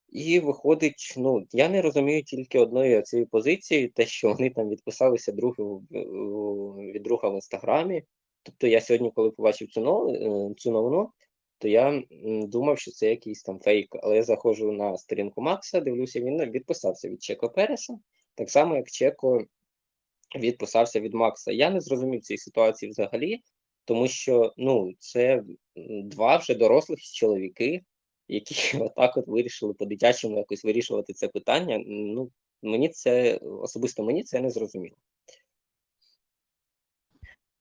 [0.09, 5.33] І виходить, ну, я не розумію тільки одної цієї позиції, те, що вони там відписалися
[5.33, 8.03] друг, від друга в інстаграмі.
[8.43, 9.81] Тобто я сьогодні, коли побачив цю,
[10.67, 11.11] е, новину,
[11.65, 12.03] то я
[12.49, 13.97] думав, що це якийсь там фейк.
[14.03, 17.99] Але я заходжу на сторінку Макса, дивлюся, він відписався від Чеко Переса,
[18.35, 19.45] так само, як Чеко
[20.37, 21.53] відписався від Макса.
[21.53, 23.41] Я не зрозумів цієї ситуації взагалі,
[23.85, 25.43] тому що ну, це
[26.05, 27.83] два вже дорослих чоловіки,
[28.29, 31.83] які отак от вирішили по-дитячому якось вирішувати це питання.
[31.87, 32.31] Ну,
[32.63, 34.97] мені це особисто мені це не зрозуміло.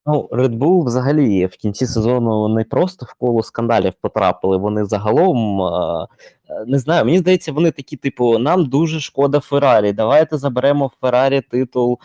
[0.06, 5.62] Ну, Red Bull взагалі в кінці сезону не просто в коло скандалів потрапили, вони загалом
[5.62, 6.08] е,
[6.68, 7.06] не знаю.
[7.06, 9.94] Мені здається, вони такі, типу, нам дуже шкода Феррарі.
[9.94, 12.00] Давайте заберемо в Феррарі титул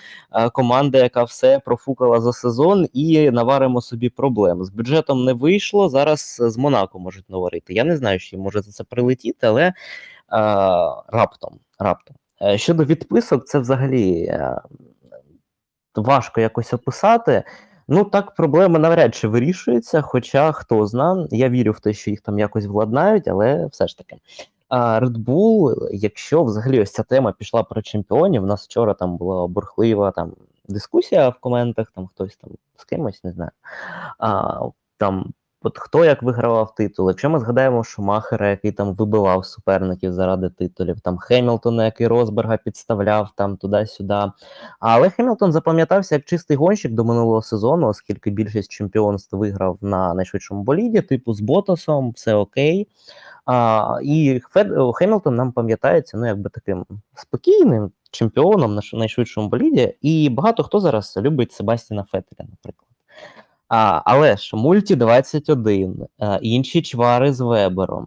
[0.52, 4.64] команди, яка все профукала за сезон, і наваримо собі проблем.
[4.64, 5.88] З бюджетом не вийшло.
[5.88, 7.74] Зараз з Монако можуть наварити.
[7.74, 9.72] Я не знаю, що їм може за це прилетіти, але е,
[11.08, 11.58] раптом.
[11.78, 12.16] раптом.
[12.42, 14.60] Е, Щодо відписок, це взагалі е,
[15.96, 17.44] важко якось описати.
[17.88, 22.20] Ну, так проблема навряд чи вирішується, хоча хто зна, я вірю в те, що їх
[22.20, 24.16] там якось владнають, але все ж таки.
[24.68, 29.16] А Red Bull, якщо взагалі ось ця тема пішла про чемпіонів, у нас вчора там
[29.16, 30.32] була бурхлива там
[30.68, 33.50] дискусія в коментах, там хтось там з кимось, не знаю.
[34.18, 34.60] А,
[34.96, 37.08] там От хто як вигравав титул?
[37.08, 43.30] Якщо ми згадаємо Шумахера, який там вибивав суперників заради титулів, там Хемілтона, який Росберга підставляв
[43.36, 44.22] там туди-сюди.
[44.80, 50.62] Але Хемілтон запам'ятався як чистий гонщик до минулого сезону, оскільки більшість чемпіонств виграв на найшвидшому
[50.62, 52.88] боліді, типу з Ботасом, все окей.
[53.46, 54.72] А, І Фед...
[54.94, 59.96] Хемілтон нам пам'ятається ну, якби таким спокійним чемпіоном на найшвидшому боліді.
[60.02, 62.88] І багато хто зараз любить Себастіна Феттеля, наприклад.
[63.68, 68.06] А, але ж мульті 21, а, інші чвари з Вебером.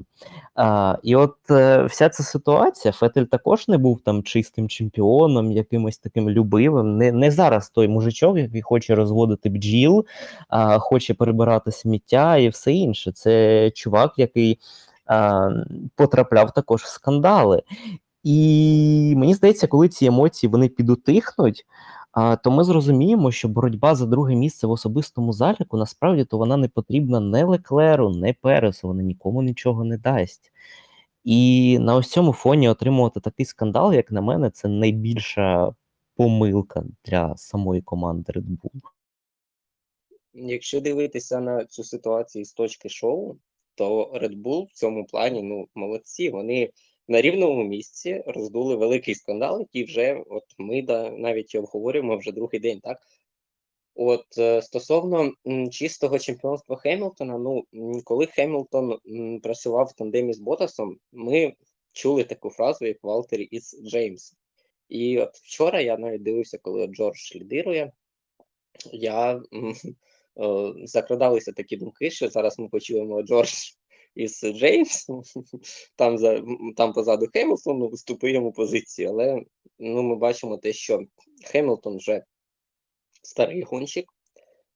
[0.56, 5.98] А, і от е, вся ця ситуація, Фетель також не був там чистим чемпіоном, якимось
[5.98, 6.98] таким любивим.
[6.98, 10.06] Не, не зараз той мужичок, який хоче розводити бджіл,
[10.50, 13.12] а, хоче перебирати сміття і все інше.
[13.12, 14.60] Це чувак, який
[15.06, 15.50] а,
[15.96, 17.64] потрапляв також в скандали.
[18.24, 21.66] І мені здається, коли ці емоції вони підутихнуть,
[22.44, 26.68] то ми зрозуміємо, що боротьба за друге місце в особистому заліку насправді то вона не
[26.68, 30.52] потрібна не Леклеру, не Пересу, вона нікому нічого не дасть.
[31.24, 35.76] І на ось цьому фоні отримувати такий скандал, як на мене, це найбільша
[36.16, 38.82] помилка для самої команди Red Bull.
[40.34, 43.38] Якщо дивитися на цю ситуацію з точки шоу,
[43.76, 46.30] то Red Bull в цьому плані ну молодці.
[46.30, 46.70] Вони
[47.12, 52.60] на рівному місці роздули великий скандал, який вже от ми да, навіть обговорюємо вже другий
[52.60, 52.98] день, так?
[53.96, 55.34] От е, стосовно
[55.72, 57.64] чистого чемпіонства Хемілтона, ну
[58.04, 59.00] коли Хемілтон
[59.44, 61.54] працював в тандемі з Ботасом, ми
[61.92, 64.34] чули таку фразу, як Валтері із Джеймс.
[64.90, 67.92] І от вчора я навіть дивився, коли Джордж лідирує,
[68.92, 73.54] я е, закрадалися такі думки, що зараз ми почуємо Джордж
[74.16, 75.08] із Джеймс,
[75.96, 76.44] там за
[76.78, 79.42] там позаду Хемілтону виступує йому позицію, але
[79.80, 81.00] ну, ми бачимо те, що
[81.46, 82.24] Хемілтон вже
[83.24, 84.06] старий гонщик,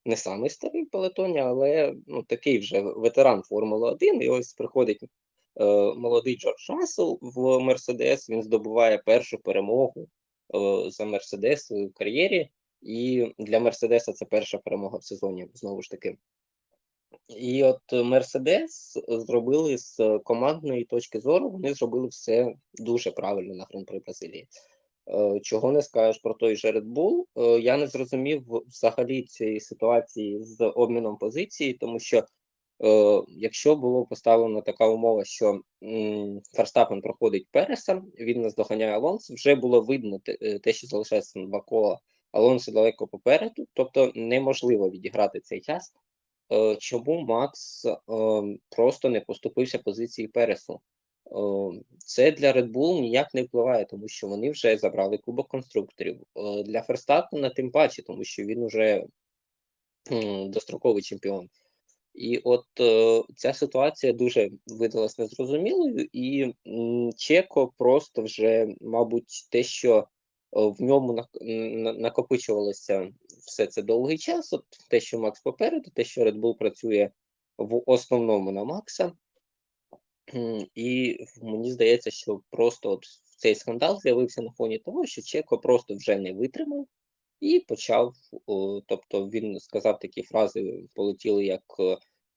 [0.04, 4.22] не самий старий в пелетоні, але ну, такий вже ветеран Формули 1.
[4.22, 8.30] І ось приходить е, молодий Джордж Рассел в Мерседес.
[8.30, 10.08] Він здобуває першу перемогу
[10.54, 12.50] е, за Мерседес в кар'єрі.
[12.82, 16.16] І для Мерседеса це перша перемога в сезоні знову ж таки.
[17.28, 23.98] І от Мерседес зробили з командної точки зору, вони зробили все дуже правильно на Гран-при
[23.98, 24.48] Бразилії.
[25.08, 27.24] Е, чого не скажеш про той же Red Bull.
[27.36, 32.24] Е, я не зрозумів взагалі цієї ситуації з обміном позиції, тому що
[32.84, 35.60] е, якщо було поставлено така умова, що
[36.56, 40.20] Ферстапен проходить Переса, він наздоганяє Алонсо, вже було видно
[40.62, 41.98] те, що залишається на два кола
[42.32, 45.94] Алонсо далеко попереду, тобто неможливо відіграти цей час.
[46.78, 47.86] Чому Макс
[48.76, 50.80] просто не поступився позиції Пересу?
[51.98, 56.20] Це для Red Bull ніяк не впливає, тому що вони вже забрали кубок конструкторів.
[56.64, 59.04] Для Ферстапена тим паче, тому що він вже
[60.46, 61.48] достроковий чемпіон.
[62.14, 62.64] І от
[63.36, 66.54] ця ситуація дуже видалась незрозумілою, і
[67.16, 70.08] Чеко просто вже, мабуть, те, що
[70.56, 71.26] в ньому
[71.98, 73.12] накопичувалося
[73.46, 74.52] все це довгий час.
[74.52, 77.10] От те, що Макс попереду, те, що Red Bull працює
[77.58, 79.12] в основному на Макса.
[80.74, 83.04] І мені здається, що просто от
[83.36, 86.86] цей скандал з'явився на фоні того, що Чеко просто вже не витримав
[87.40, 88.14] і почав.
[88.86, 91.62] Тобто він сказав такі фрази, полетіли як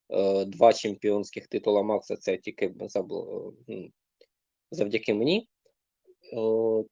[0.10, 2.16] е, два чемпіонських титула Макса.
[2.16, 2.74] Це тільки
[4.72, 5.48] завдяки мені.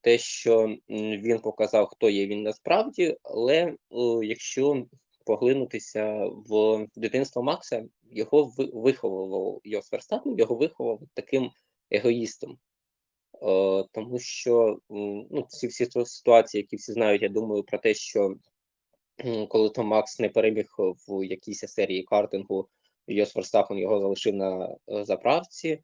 [0.02, 3.76] Те, що він показав, хто є він насправді, але
[4.23, 4.86] якщо
[5.26, 11.52] поглинутися в дитинство Макса, його виховував Йос Верстапен, його виховав таким
[11.91, 12.58] егоїстом.
[13.41, 18.36] Е, Тому що ну, ці всі ситуації, які всі знають, я думаю, про те, що
[19.50, 22.67] коли там Макс не переміг в якійсь серії картингу,
[23.08, 25.80] Йос Верстапен його залишив на е, заправці.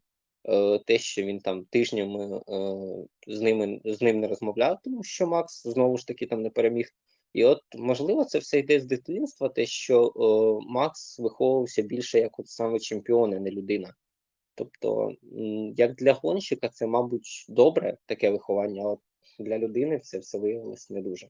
[0.48, 5.26] Е, те, що він там тижнями е, з ними з ним не розмовляв, тому що
[5.26, 6.90] Макс знову ж таки там не переміг.
[7.32, 12.38] І от можливо це все йде з дитинства, те, що о, Макс виховувався більше як
[12.38, 13.94] от саме чемпіон, а не людина.
[14.54, 15.12] Тобто,
[15.76, 19.00] як для гонщика, це, мабуть, добре таке виховання, а от
[19.38, 21.28] для людини це все виявилось не дуже.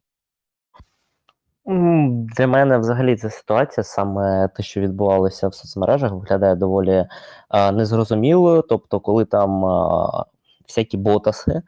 [2.36, 7.06] Для мене взагалі ця ситуація, саме те, що відбувалося в соцмережах, виглядає доволі
[7.50, 8.62] е, незрозумілою.
[8.62, 10.24] Тобто, коли там е,
[10.68, 11.62] всякі ботаси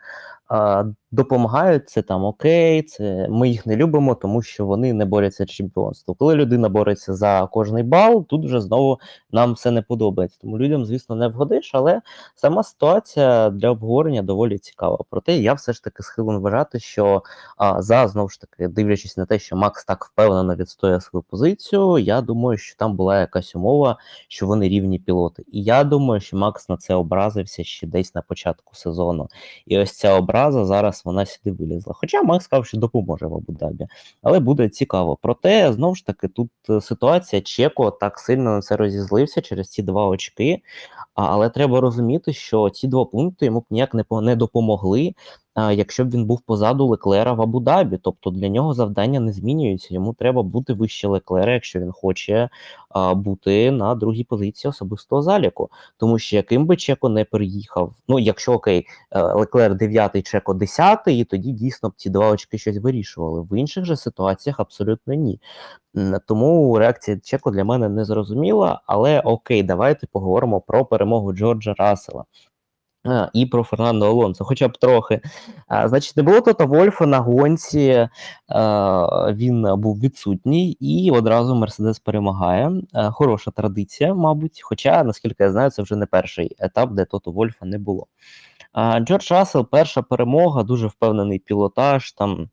[1.17, 5.51] допомагають, це там окей, це ми їх не любимо, тому що вони не борються з
[5.51, 6.15] чемпіонство.
[6.15, 9.01] Коли людина бореться за кожний бал, тут вже знову
[9.33, 10.39] нам все не подобається.
[10.41, 12.01] Тому людям, звісно, не вгодиш, але
[12.35, 14.99] сама ситуація для обговорення доволі цікава.
[15.11, 17.23] Проте я все ж таки схилен вважати, що
[17.57, 21.99] а, за знову ж таки, дивлячись на те, що Макс так впевнено відстоює свою позицію,
[21.99, 23.99] я думаю, що там була якась умова,
[24.29, 25.45] що вони рівні пілоти.
[25.53, 29.29] І я думаю, що Макс на це образився ще десь на початку сезону.
[29.67, 31.93] І ось ця образа зараз вона сюди вилізла.
[31.97, 33.87] Хоча Макс сказав, що допоможе в Абу-Дабі.
[34.23, 35.19] Але буде цікаво.
[35.23, 39.83] Проте, знову ж таки, тут е, ситуація Чеко так сильно на це розізлився через ці
[39.83, 40.63] два очки.
[41.15, 45.15] Але треба розуміти, що ці два пункти йому б ніяк не не допомогли
[45.57, 47.99] якщо б він був позаду Леклера в Абу-Дабі.
[48.03, 49.95] Тобто для нього завдання не змінюється.
[49.95, 52.49] Йому треба бути вище Леклера, якщо він хоче
[53.15, 55.71] бути на другій позиції особистого заліку.
[55.97, 61.01] Тому що яким би Чеко не приїхав, ну якщо окей, е, Леклер 9, Чеко 10,
[61.07, 63.43] і тоді дійсно б ці два очки щось вирішували.
[63.43, 65.41] В інших же ситуаціях абсолютно ні.
[66.27, 72.25] Тому реакція Чеко для мене не зрозуміла, але окей, давайте поговоримо про перемогу Джорджа Рассела.
[73.33, 75.21] І про Фернандо Алонсо, хоча б трохи.
[75.69, 78.09] А, Значить, не було Тота Вольфа на гонці,
[78.49, 82.73] а, він був відсутній, і одразу Мерседес перемагає.
[82.93, 84.61] А, хороша традиція, мабуть.
[84.63, 88.07] Хоча, наскільки я знаю, це вже не перший етап, де Тото Вольфа не було.
[88.73, 92.13] А, Джордж Рассел, перша перемога, дуже впевнений пілотаж.
[92.13, 92.51] Там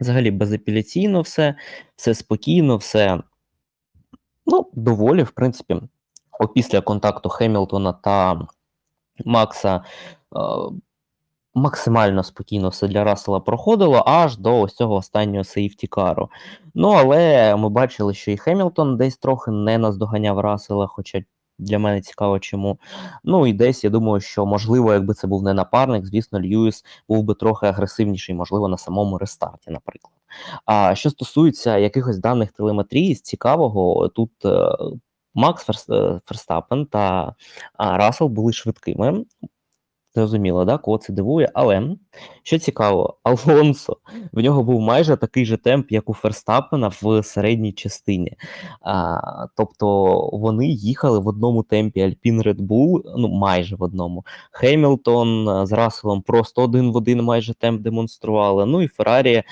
[0.00, 1.54] взагалі безапеляційно все,
[1.96, 3.22] все спокійно, все
[4.46, 5.76] ну, доволі, в принципі,
[6.54, 8.46] після контакту Хемілтона та.
[9.24, 9.84] Макса.
[11.54, 16.30] максимально спокійно все для Рассела проходило аж до ось цього останнього сейфтікару.
[16.74, 21.22] Ну, але ми бачили, що і Хемілтон десь трохи не наздоганяв Рассела, хоча
[21.58, 22.78] для мене цікаво, чому.
[23.24, 27.24] Ну і десь я думаю, що можливо, якби це був не напарник, звісно, Льюіс був
[27.24, 30.12] би трохи агресивніший, можливо, на самому рестарті, наприклад.
[30.64, 34.76] А що стосується якихось даних телеметрії, з цікавого, тут е,
[35.34, 35.64] Макс
[36.26, 37.34] Ферстапен та
[37.78, 39.24] Расел були швидкими.
[40.14, 41.50] Зрозуміло, да, кого це дивує.
[41.54, 41.96] Але
[42.42, 43.96] що цікаво, Алонсо
[44.32, 48.36] в нього був майже такий же темп, як у Ферстапена в середній частині.
[48.80, 49.20] А,
[49.56, 54.24] Тобто вони їхали в одному темпі Альпін Red Bull, ну майже в одному.
[54.50, 58.66] Хемілтон з Расселом просто один в один майже темп демонстрували.
[58.66, 59.42] Ну і Феррарі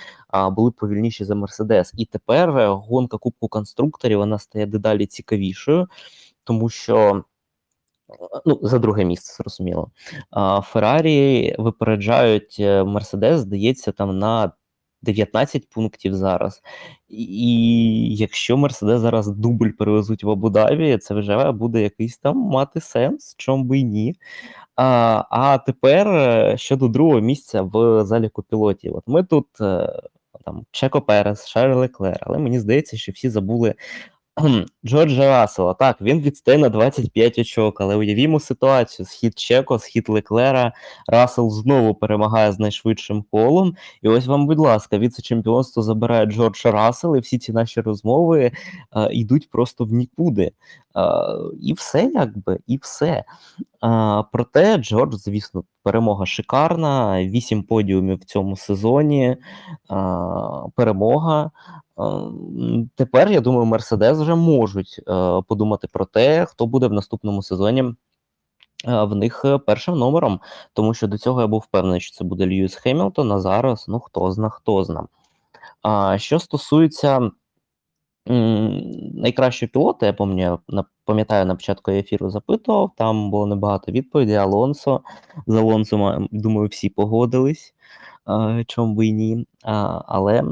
[0.51, 1.93] були повільніші за Мерседес.
[1.97, 5.89] І тепер гонка Кубку конструкторів вона стає дедалі цікавішою,
[6.45, 7.25] тому що
[8.47, 9.91] ну, за друге місце, зрозуміло.
[10.63, 14.53] Феррарі випереджають е, Мерседес, здається, там на
[15.03, 16.63] 19 пунктів зараз.
[17.09, 23.35] І якщо Мерседес зараз дубль перевезуть в Абу-Дабі, це вже буде якийсь там мати сенс,
[23.39, 24.15] чому би і ні.
[24.77, 28.97] А а тепер е, щодо другого місця в заліку пілотів.
[28.97, 30.03] От ми тут е,
[30.45, 33.75] там Чеко Перес, Шарль Леклер, але мені здається, що всі забули
[34.86, 35.74] Джорджа Рассела.
[35.74, 40.72] Так, він відстає на 25 очок, але уявімо ситуацію: схід Чеко, схід Леклера,
[41.09, 43.76] Рассел знову перемагає з найшвидшим колом.
[44.03, 48.53] І ось вам, будь ласка, віце-чемпіонство забирає Джордж Рассел, і всі ці наші розмови
[48.97, 50.43] е, йдуть просто в нікуди.
[50.43, 50.53] Е,
[51.61, 53.24] і все, якби, і все.
[54.33, 57.24] Проте Джордж, звісно, перемога шикарна.
[57.24, 59.37] Вісім подіумів в цьому сезоні.
[60.74, 61.51] Перемога.
[62.95, 67.95] Тепер я думаю, Мерседес вже можуть е, подумати про те, хто буде в наступному сезоні.
[68.89, 70.41] Е, в них першим номером,
[70.72, 74.01] тому що до цього я був впевнений, що це буде Льюіс Хемілтон, а зараз ну
[74.01, 75.07] хто зна, хто зна.
[75.83, 77.31] А що стосується
[79.14, 80.85] найкращого пілота, я пам'ятаю на
[81.55, 84.37] початку ефіру запитував, там було небагато відповідей.
[84.37, 85.01] Алонсо
[85.47, 87.75] з Алонсо, думаю, всі погодились,
[88.67, 89.47] чому би і ні.
[90.07, 90.45] Але Е,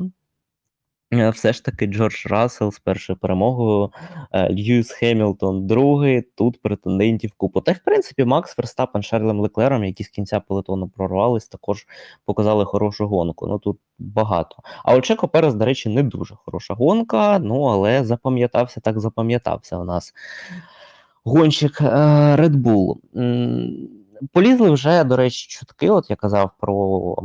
[1.10, 3.92] все ж таки Джордж Рассел з першою перемогою,
[4.32, 7.60] е, Льюіс Хемілтон другий, тут претендентів купу.
[7.60, 11.86] Та й в принципі Макс Ферстапен Шарлем Леклером, які з кінця пелетону прорвались, також
[12.24, 13.46] показали хорошу гонку.
[13.46, 14.56] Ну тут багато.
[14.84, 19.78] А у Чеко Перес, до речі, не дуже хороша гонка, ну але запам'ятався, так запам'ятався
[19.78, 20.14] у нас
[21.24, 21.84] гонщик е,
[22.36, 22.96] Red Bull.
[24.32, 25.90] Полізли вже, до речі, чутки.
[25.90, 27.16] От я казав про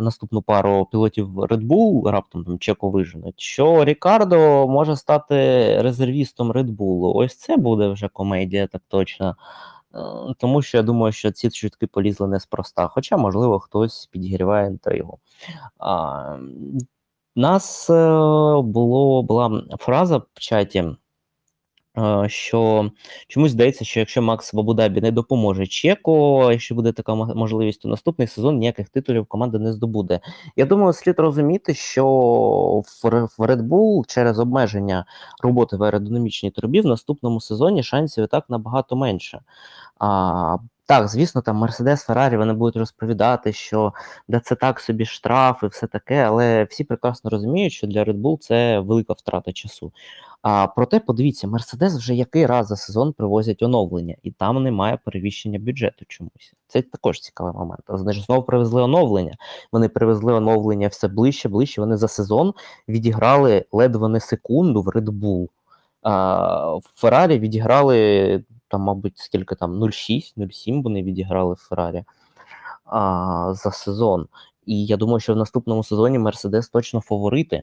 [0.00, 5.34] наступну пару пілотів Red Bull, раптом там Чеко виженуть, що Рікардо може стати
[5.82, 7.12] резервістом Red Bull.
[7.14, 9.36] Ось це буде вже комедія, так точно.
[9.94, 9.98] Е,
[10.38, 12.88] тому що я думаю, що ці чутки полізли неспроста.
[12.88, 15.18] Хоча, можливо, хтось підігріває інтригу.
[15.78, 16.36] А,
[17.36, 18.10] Нас е,
[18.62, 20.84] було була фраза в чаті
[22.26, 22.90] що
[23.28, 27.88] чомусь здається, що якщо Макс в Абу-Дабі не допоможе Чеко, якщо буде така можливість, то
[27.88, 30.20] наступний сезон ніяких титулів команда не здобуде.
[30.56, 32.06] Я думаю, слід розуміти, що
[33.38, 35.04] в Red Bull через обмеження
[35.42, 39.40] роботи в аеродинамічній трубі в наступному сезоні шансів і так набагато менше.
[39.98, 40.56] А,
[40.86, 43.92] Так, звісно, там Мерседес, Феррарі вони будуть розповідати, що
[44.28, 48.20] да це так собі штраф і все таке, але всі прекрасно розуміють, що для Red
[48.20, 49.92] Bull це велика втрата часу.
[50.42, 55.58] А проте, подивіться, Мерседес вже який раз за сезон привозять оновлення, і там немає перевіщення
[55.58, 56.54] бюджету чомусь.
[56.66, 57.82] Це також цікавий момент.
[57.88, 59.36] Вони ж знову привезли оновлення.
[59.72, 61.80] Вони привезли оновлення все ближче, ближче.
[61.80, 62.54] Вони за сезон
[62.88, 65.48] відіграли ледве не секунду в Red Bull.
[66.02, 72.04] А в Феррарі відіграли там, мабуть, скільки там 0,6-0,7 вони відіграли в Феррарі
[72.84, 74.28] а, за сезон.
[74.66, 77.62] І я думаю, що в наступному сезоні Мерседес точно фаворити.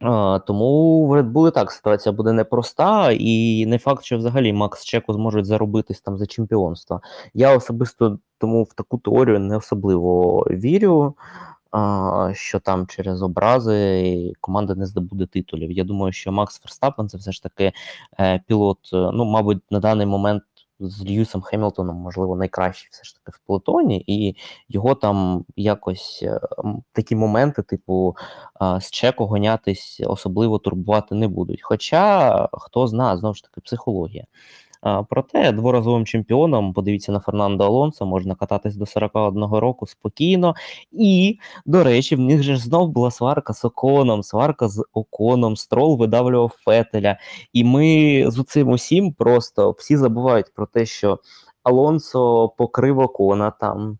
[0.00, 4.52] А, Тому в Red Bull і так ситуація буде непроста, і не факт, що взагалі
[4.52, 7.00] Макс Чеко зможуть заробитись там за чемпіонство.
[7.34, 11.14] Я особисто тому в таку теорію не особливо вірю,
[12.32, 15.72] що там через образи команда не здобуде титулів.
[15.72, 17.72] Я думаю, що Макс Ферстапен це все ж таки
[18.20, 20.42] е, пілот, е, ну, мабуть, на даний момент
[20.80, 24.36] з Льюісом Хемілтоном, можливо, найкращий все ж таки в Плутоні, і
[24.68, 26.40] його там якось е,
[26.92, 28.16] такі моменти, типу,
[28.80, 31.62] з Чеко гонятись особливо турбувати не будуть.
[31.62, 34.24] Хоча хто знає, знову ж таки, психологія.
[35.08, 40.54] Проте дворазовим чемпіоном, подивіться на Фернандо Алонсо, можна кататись до 41 року спокійно.
[40.92, 45.56] І, до речі, в них же ж знов була сварка з Оконом, сварка з Оконом,
[45.56, 47.16] строл видавлював Фетеля.
[47.52, 51.18] І ми з цим усім просто всі забувають про те, що
[51.62, 53.98] Алонсо покрив Окона там.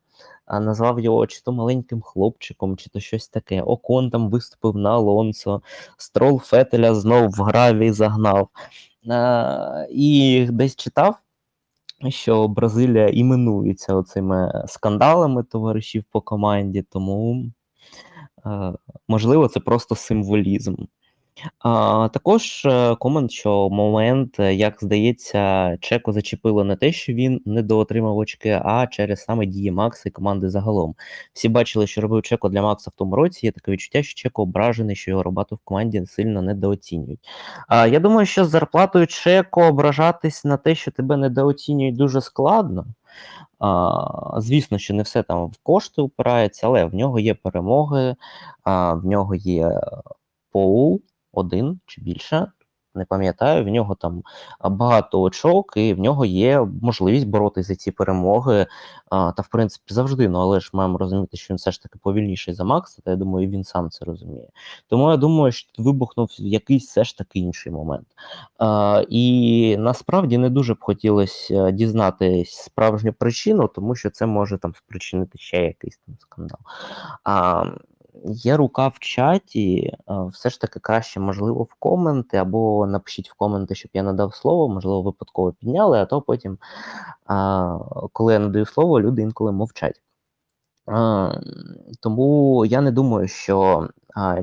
[0.51, 3.62] назвав його чи то маленьким хлопчиком, чи то щось таке.
[3.62, 5.62] Окон там виступив на Алонсо,
[5.97, 8.49] строл Фетеля знов в гравій загнав.
[9.11, 11.16] А, і десь читав,
[12.09, 17.44] що Бразилія іменується оцими скандалами товаришів по команді, тому
[18.46, 18.72] е,
[19.09, 20.74] можливо це просто символізм.
[21.59, 27.41] А, також е, комент, що момент, е, як здається, Чеко зачепило не те, що він
[27.45, 30.95] недоотримав очки, а через саме дії Макса і команди загалом.
[31.32, 33.47] Всі бачили, що робив Чеко для Макса в тому році.
[33.47, 37.20] Є таке відчуття, що Чеко ображений, що його роботу в команді сильно недооцінюють.
[37.68, 42.86] А, я думаю, що з зарплатою Чеко ображатись на те, що тебе недооцінюють, дуже складно.
[43.59, 48.16] А, звісно, що не все там в кошти упирається, але в нього є перемоги,
[48.62, 49.80] а, в нього є
[50.53, 51.03] поул
[51.39, 52.53] один чи більше.
[52.99, 54.22] Не пам'ятаю, в нього там
[54.64, 58.66] багато очок, і в нього є можливість боротися за ці перемоги.
[59.11, 60.28] А, Та, в принципі, завжди.
[60.28, 63.16] Ну, але ж маємо розуміти, що він все ж таки повільніший за Макса, та я
[63.16, 64.49] думаю, він сам це розуміє.
[64.89, 68.07] Тому я думаю, що вибухнув якийсь все ж таки інший момент.
[68.59, 74.74] А, І насправді не дуже б хотілося дізнатись справжню причину, тому що це може там
[74.74, 76.61] спричинити ще якийсь там скандал.
[77.24, 77.64] А,
[78.25, 79.97] Є рука в чаті,
[80.33, 84.69] все ж таки краще, можливо, в коменти, або напишіть в коменти, щоб я надав слово,
[84.69, 86.59] можливо, випадково підняли, а то потім,
[88.12, 90.03] коли я надаю слово, люди інколи мовчать.
[92.01, 93.89] Тому я не думаю, що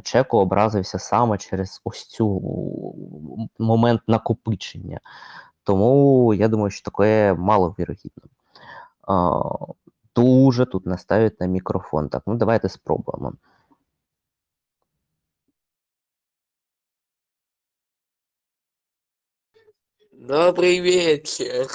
[0.03, 2.41] Чеко образився саме через ось цю
[3.59, 4.99] момент накопичення.
[5.63, 8.23] Тому я думаю, що таке маловірогідно.
[10.15, 12.09] Дуже тут наставить на мікрофон.
[12.09, 13.33] Так, ну давайте спробуємо.
[20.27, 21.67] Добрый вечер.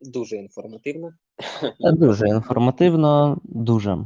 [0.00, 1.12] Дуже інформативно.
[1.80, 3.98] Дуже інформативно, дуже.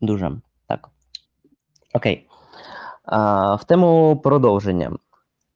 [0.00, 0.40] Дуже.
[0.66, 0.88] Так.
[1.94, 2.28] Окей.
[3.04, 4.96] А, В тему продовження.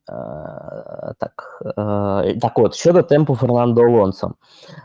[0.09, 4.35] А, так, а, так от, щодо темпу Фернандо Алонсо.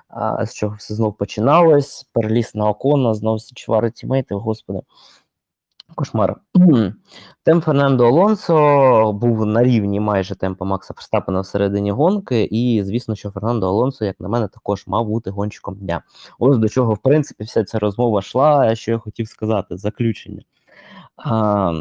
[0.07, 2.09] А, З чого все знов починалось?
[2.13, 4.81] Переліз на окона, знов всі чвари тімейти, господи.
[5.95, 6.35] Кошмар.
[7.43, 13.31] Темп Фернандо Алонсо був на рівні майже темпу Макса Ферстапена всередині гонки, і звісно, що
[13.31, 16.01] Фернандо Алонсо, як на мене, також мав бути гонщиком дня.
[16.39, 20.41] Ось до чого, в принципі, вся ця розмова йшла, що я хотів сказати, заключення.
[21.17, 21.73] А,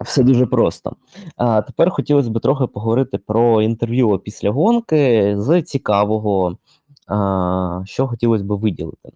[0.00, 0.96] все дуже просто.
[1.36, 6.56] А тепер хотілося б трохи поговорити про інтерв'ю після гонки з цікавого,
[7.06, 9.10] а, що хотілося б виділити.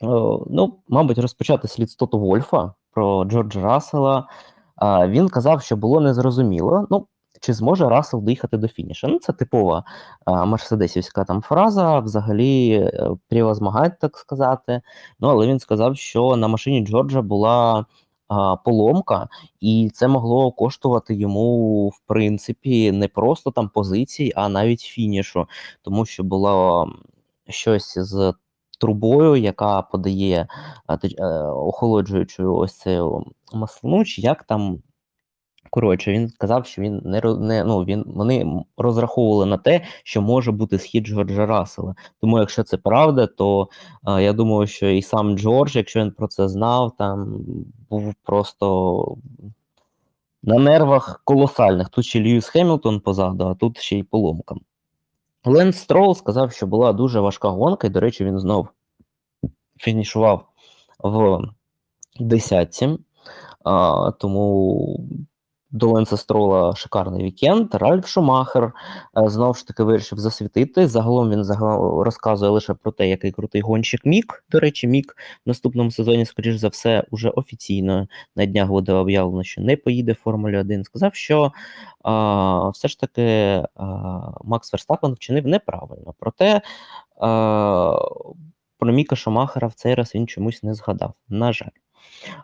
[0.00, 4.28] О, ну, мабуть, розпочати слід з Тото Вольфа про Джорджа Рассела.
[4.76, 6.86] А, Він казав, що було незрозуміло.
[6.90, 7.06] Ну,
[7.40, 9.08] чи зможе Рассел доїхати до фініша?
[9.08, 9.84] Ну, це типова
[10.24, 14.80] а, мерседесівська там фраза, взагалі е, так сказати.
[15.20, 17.86] Ну, але він сказав, що на машині Джорджа була
[18.64, 19.28] поломка,
[19.60, 25.46] і це могло коштувати йому, в принципі, не просто там позицій, а навіть фінішу,
[25.82, 26.88] тому що було
[27.48, 28.34] щось з
[28.80, 30.48] трубою, яка подає
[31.18, 33.24] е, охолоджуючу ось цю
[33.54, 34.82] маслину, чи як там.
[35.70, 40.52] Коротше, він сказав, що він не не ну він вони розраховували на те, що може
[40.52, 41.94] бути схід Джорджа Рассела.
[42.20, 43.68] Тому, якщо це правда, то
[44.02, 47.44] а, я думаю, що і сам Джордж, якщо він про це знав, там
[47.90, 49.16] був просто
[50.42, 51.88] на нервах колосальних.
[51.88, 54.54] Тут ще Льюіс Хемілтон позаду, а тут ще й поломка.
[55.44, 58.68] Ленс Строл сказав, що була дуже важка гонка, і, до речі, він знов
[59.76, 60.48] фінішував
[60.98, 61.40] в
[62.20, 62.98] десятці.
[64.18, 65.00] Тому
[65.70, 67.74] для Ленса Строла шикарний вікенд.
[67.74, 68.72] Ральф Шумахер
[69.14, 70.88] знову ж таки вирішив засвітити.
[70.88, 71.44] Загалом він
[72.02, 74.44] розказує лише про те, який крутий гонщик Мік.
[74.50, 75.16] До речі, Мік
[75.46, 80.12] в наступному сезоні, скоріш за все, уже офіційно на днях буде об'явлено, що не поїде
[80.12, 80.84] в Формулі 1.
[80.84, 81.52] Сказав, що
[82.02, 83.22] а, все ж таки
[83.74, 83.86] а,
[84.44, 86.14] Макс Верстапен вчинив неправильно.
[86.18, 86.60] Проте
[87.20, 87.98] а,
[88.78, 91.14] про Міка Шумахера в цей раз він чомусь не згадав.
[91.28, 91.68] На жаль.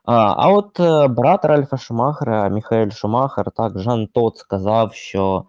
[0.05, 5.45] А а от е, брат Ральфа Шумахера, Міхаель Шумахер, так, Жан Тодт сказав, що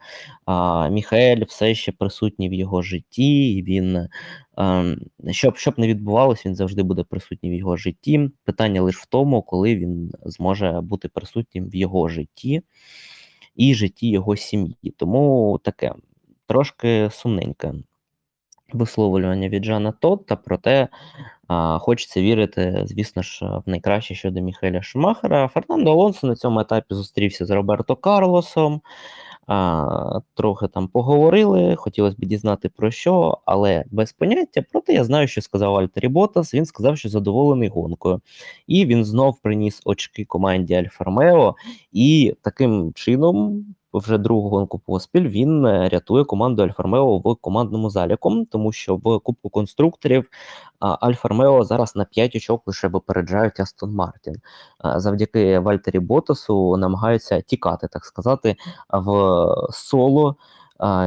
[0.45, 4.07] а, Міхаель все ще присутній в його житті, і він,
[4.55, 4.97] а, ем,
[5.31, 8.29] щоб щоб не відбувалось, він завжди буде присутній в його житті.
[8.43, 12.61] Питання лише в тому, коли він зможе бути присутнім в його житті
[13.55, 14.93] і житті його сім'ї.
[14.97, 15.93] Тому таке
[16.47, 17.73] трошки сумненьке
[18.73, 20.87] висловлювання від Жана Тотта, проте
[21.47, 25.47] а, хочеться вірити, звісно ж, в найкраще щодо Міхеля Шумахера.
[25.47, 28.81] Фернандо Алонсо на цьому етапі зустрівся з Роберто Карлосом.
[29.47, 34.63] А, трохи там поговорили, хотілося б дізнати про що, але без поняття.
[34.71, 36.53] Проте я знаю, що сказав Альтері Ботас.
[36.53, 38.21] Він сказав, що задоволений гонкою.
[38.67, 41.55] І він знов приніс очки команді Альфа Ромео,
[41.91, 43.65] і таким чином.
[43.95, 48.95] Вже другу гонку поспіль він е, рятує команду Альфа Ромео в командному заліку, тому що
[48.95, 50.29] в Кубку конструкторів
[50.79, 54.35] Альфа Ромео зараз на 5 очок лише випереджають Астон Мартін.
[54.95, 58.55] Завдяки Вальтері Ботасу намагаються тікати, так сказати,
[58.89, 60.35] в соло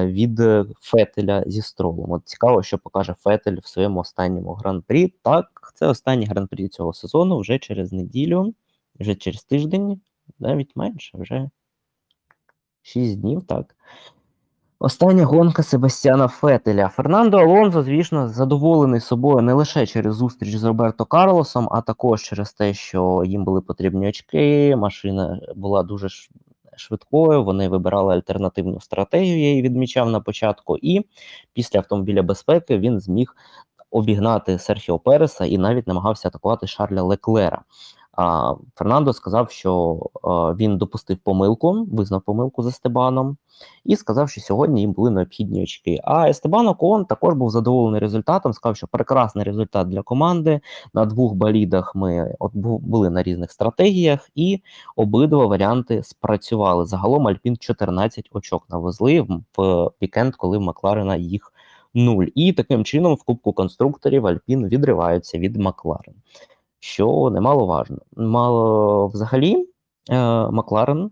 [0.04, 0.40] від
[0.80, 2.12] Фетеля зі стролом.
[2.12, 5.14] От цікаво, що покаже Фетель в своєму останньому гран-прі.
[5.22, 8.54] Так, це останній гран-прі цього сезону вже через неділю,
[9.00, 10.00] вже через тиждень,
[10.38, 11.50] навіть менше, вже
[12.88, 13.74] 6 днів, так.
[14.80, 16.88] Остання гонка Себастьяна Фетеля.
[16.88, 22.52] Фернандо Алонсо, звісно, задоволений собою не лише через зустріч з Роберто Карлосом, а також через
[22.52, 24.76] те, що їм були потрібні очки.
[24.76, 26.08] Машина була дуже
[26.76, 27.44] швидкою.
[27.44, 29.40] Вони вибирали альтернативну стратегію.
[29.40, 30.76] Я її відмічав на початку.
[30.76, 31.06] І
[31.52, 33.36] після автомобіля безпеки він зміг
[33.90, 37.62] обігнати Серхіо Переса і навіть намагався атакувати Шарля Леклера.
[38.74, 43.36] Фернандо сказав, що е, він допустив помилку, визнав помилку з Естебаном,
[43.84, 46.00] і сказав, що сьогодні їм були необхідні очки.
[46.04, 48.52] А Естебан Окон також був задоволений результатом.
[48.52, 50.60] Сказав, що прекрасний результат для команди.
[50.94, 54.62] На двох болідах ми були на різних стратегіях, і
[54.96, 56.86] обидва варіанти спрацювали.
[56.86, 61.52] Загалом Альпін 14 очок навезли в вікенд, коли в Макларена їх
[61.94, 62.26] нуль.
[62.34, 66.14] І таким чином в Кубку конструкторів Альпін відриваються від Макларен.
[66.80, 67.98] Що немаловажно.
[68.16, 69.68] Мало взагалі,
[70.10, 70.16] е,
[70.50, 71.10] Макларен е,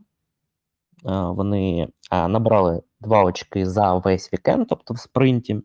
[1.12, 5.60] вони е, набрали два очки за весь вікенд, тобто в спринті.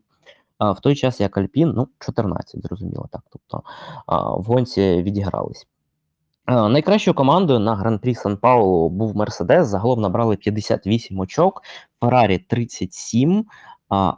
[0.60, 3.22] В той час як Альпін, ну, 14, зрозуміло так.
[3.30, 3.62] Тобто
[4.38, 5.66] в гонці відігрались.
[6.46, 9.68] Найкращою командою на гран-прі Сан Паулу був Мерседес.
[9.68, 11.62] Загалом набрали 58 очок,
[12.00, 13.44] Феррарі 37,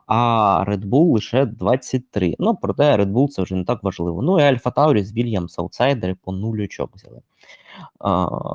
[0.07, 2.35] а, Red Bull лише 23.
[2.39, 4.23] Ну, проте Red Bull це вже не так важливо.
[4.23, 7.21] Ну і Альфа Таурі з Вільямс аутсайдери по 0 очок взяли.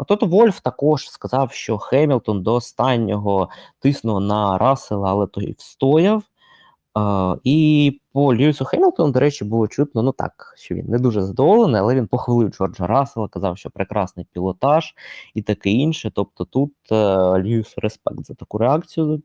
[0.08, 3.50] Тото Вольф також сказав, що Хемілтон до останнього
[3.80, 6.24] тиснув на Рассела, але той встояв.
[6.94, 11.22] А, і по Льюісу Хемілтону, до речі, було чутно, ну так, що він не дуже
[11.22, 14.96] задоволений, але він похвалив Джорджа Рассела, казав, що прекрасний пілотаж
[15.34, 16.12] і таке інше.
[16.16, 16.96] Тобто тут е,
[17.40, 19.22] Льюісу респект за таку реакцію.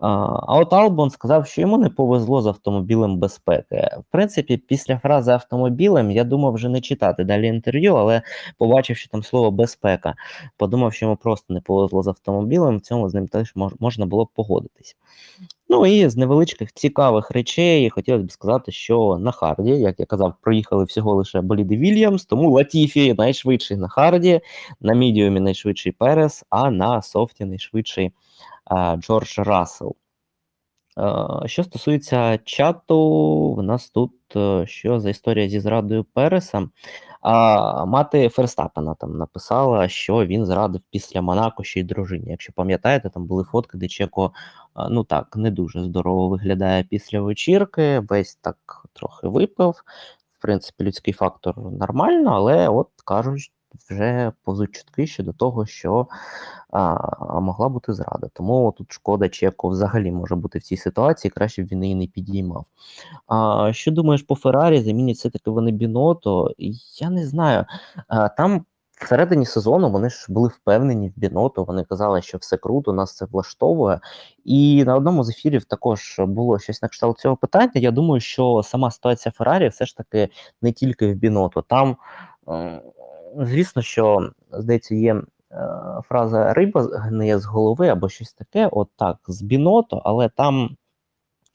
[0.00, 3.90] А, от Албон сказав, що йому не повезло з автомобілем безпеки.
[4.00, 8.22] В принципі, після фрази автомобілем я думав вже не читати далі інтерв'ю, але
[8.58, 10.14] побачив, що там слово безпека.
[10.56, 12.76] Подумав, що йому просто не повезло з автомобілем.
[12.76, 14.96] В цьому з ним теж можна було б погодитись.
[15.68, 20.34] Ну і з невеличких цікавих речей хотілося б сказати, що на Харді, як я казав,
[20.40, 24.40] проїхали всього лише боліди Вільямс, тому Латіфі найшвидший на Харді,
[24.80, 28.12] на мідіумі найшвидший Перес, а на софті найшвидший
[28.98, 29.96] Джордж Рассел.
[30.98, 36.68] Е, Що стосується чату, в нас тут е, що за історія зі зрадою Переса.
[37.20, 42.30] А, мати Ферстапена там написала, що він зрадив після Монако ще й дружині.
[42.30, 44.32] Якщо пам'ятаєте, там були фотки, де Чеко
[44.90, 49.84] ну так не дуже здорово виглядає після вечірки, весь так трохи випив.
[50.38, 53.52] В принципі, людський фактор нормально, але от кажуть,
[53.90, 56.06] вже позуть чутки щодо того, що
[56.70, 58.28] а, могла бути зрада.
[58.32, 62.06] Тому тут шкода Чеко взагалі може бути в цій ситуації, краще б він її не
[62.06, 62.64] підіймав.
[63.26, 64.80] А, що думаєш по Феррарі?
[64.80, 66.50] Замінять все-таки вони Біното?
[67.00, 67.64] Я не знаю.
[68.08, 68.64] А, там
[69.04, 71.64] всередині сезону вони ж були впевнені в Біното.
[71.64, 74.00] Вони казали, що все круто, нас це влаштовує.
[74.44, 77.72] І на одному з ефірів також було щось на кшталт цього питання.
[77.74, 80.28] Я думаю, що сама ситуація Феррарі все ж таки
[80.62, 81.62] не тільки в Біното.
[81.62, 81.96] Там,
[83.38, 85.14] звісно, що здається, є.
[85.14, 85.24] е,
[86.08, 90.76] Фраза риба гниє з голови або щось таке, от так, з Біното, але там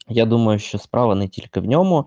[0.08, 2.06] я думаю, що справа не тільки в ньому.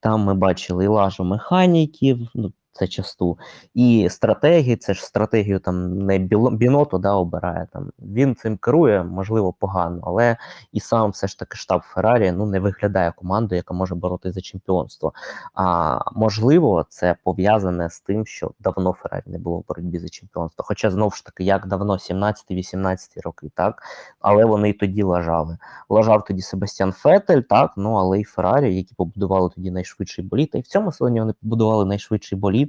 [0.00, 3.38] Там ми бачили і лажу механіків, ну це часту,
[3.74, 7.66] і стратегії, це ж стратегію там не Біното да, обирає.
[7.72, 7.90] Там.
[7.98, 10.36] Він цим керує, можливо, погано, але
[10.72, 14.40] і сам все ж таки штаб Феррарі ну, не виглядає командою, яка може боротися за
[14.40, 15.12] чемпіонство.
[15.54, 20.64] А можливо, це пов'язане з тим, що давно Феррарі не було в боротьбі за чемпіонство.
[20.68, 23.82] Хоча знову ж таки, як давно, 17-18 роки, так,
[24.20, 25.58] але вони й тоді лажали
[25.90, 30.54] лажав тоді Себастьян Фетель, так, ну але й Феррарі, які побудували тоді найшвидший боліт.
[30.54, 32.59] І в цьому сезоні вони побудували найшвидший боліт,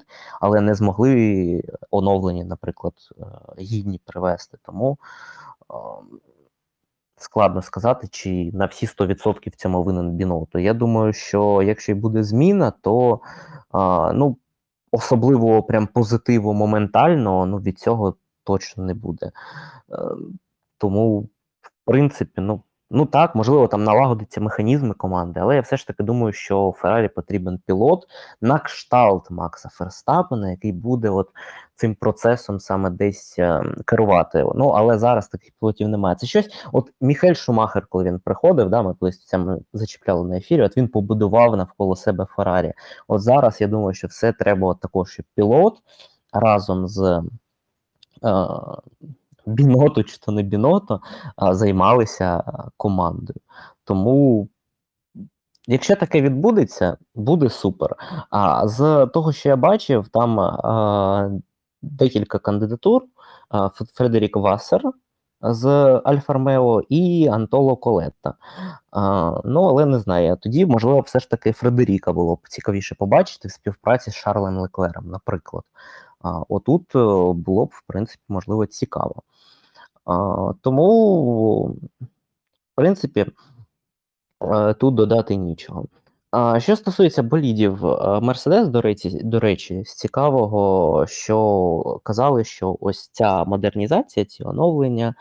[0.41, 3.23] але не змогли оновлені, наприклад, е,
[3.59, 4.57] гідні привести.
[4.65, 4.97] Тому
[5.71, 5.73] е,
[7.17, 10.59] складно сказати, чи на всі 100% в цьому винен Бінотто.
[10.59, 13.19] Я думаю, що якщо й буде зміна, то
[14.13, 14.37] ну,
[14.91, 19.25] особливого прям позитиву моментального ну, від цього точно не буде.
[19.25, 19.31] Е,
[20.77, 21.19] тому,
[21.61, 26.03] в принципі, ну, ну так, можливо, там налагодяться механізми команди, але я все ж таки
[26.03, 28.07] думаю, що Феррарі потрібен пілот
[28.41, 31.29] на кшталт Макса Ферстапена, який буде от
[31.75, 34.45] цим процесом саме десь е, керувати.
[34.55, 36.15] Ну, але зараз таких пілотів немає.
[36.15, 40.61] Це щось, от Міхаель Шумахер, коли він приходив, да, ми колись це зачіпляли на ефірі,
[40.61, 42.73] от він побудував навколо себе Феррарі.
[43.07, 45.77] От зараз я думаю, що все треба от також, щоб пілот
[46.33, 47.23] разом з
[48.23, 48.33] е,
[49.45, 50.99] Біното чи то не Біното
[51.51, 52.43] займалися
[52.77, 53.39] командою.
[53.83, 54.47] Тому,
[55.67, 57.95] якщо таке відбудеться, буде супер.
[58.29, 61.41] А з того, що я бачив, там е,
[61.81, 63.03] декілька кандидатур:
[63.53, 64.81] Ф- Фредерік Вассер
[65.41, 65.65] з
[66.03, 68.33] Альфа Ромео і Антоло Колетта.
[68.91, 70.37] А, ну, але не знаю.
[70.41, 75.07] Тоді, можливо, все ж таки Фредеріка було б цікавіше побачити в співпраці з Шарлем Леклером,
[75.09, 75.63] наприклад.
[76.21, 76.99] А, отут е,
[77.33, 79.15] було б, в принципі, можливо, цікаво.
[80.61, 83.25] Тому, в принципі,
[84.41, 85.85] е, тут додати нічого.
[86.57, 87.83] Що стосується болідів,
[88.21, 95.15] Мерседес, до речі, до речі, з цікавого, що казали, що ось ця модернізація, ці оновлення,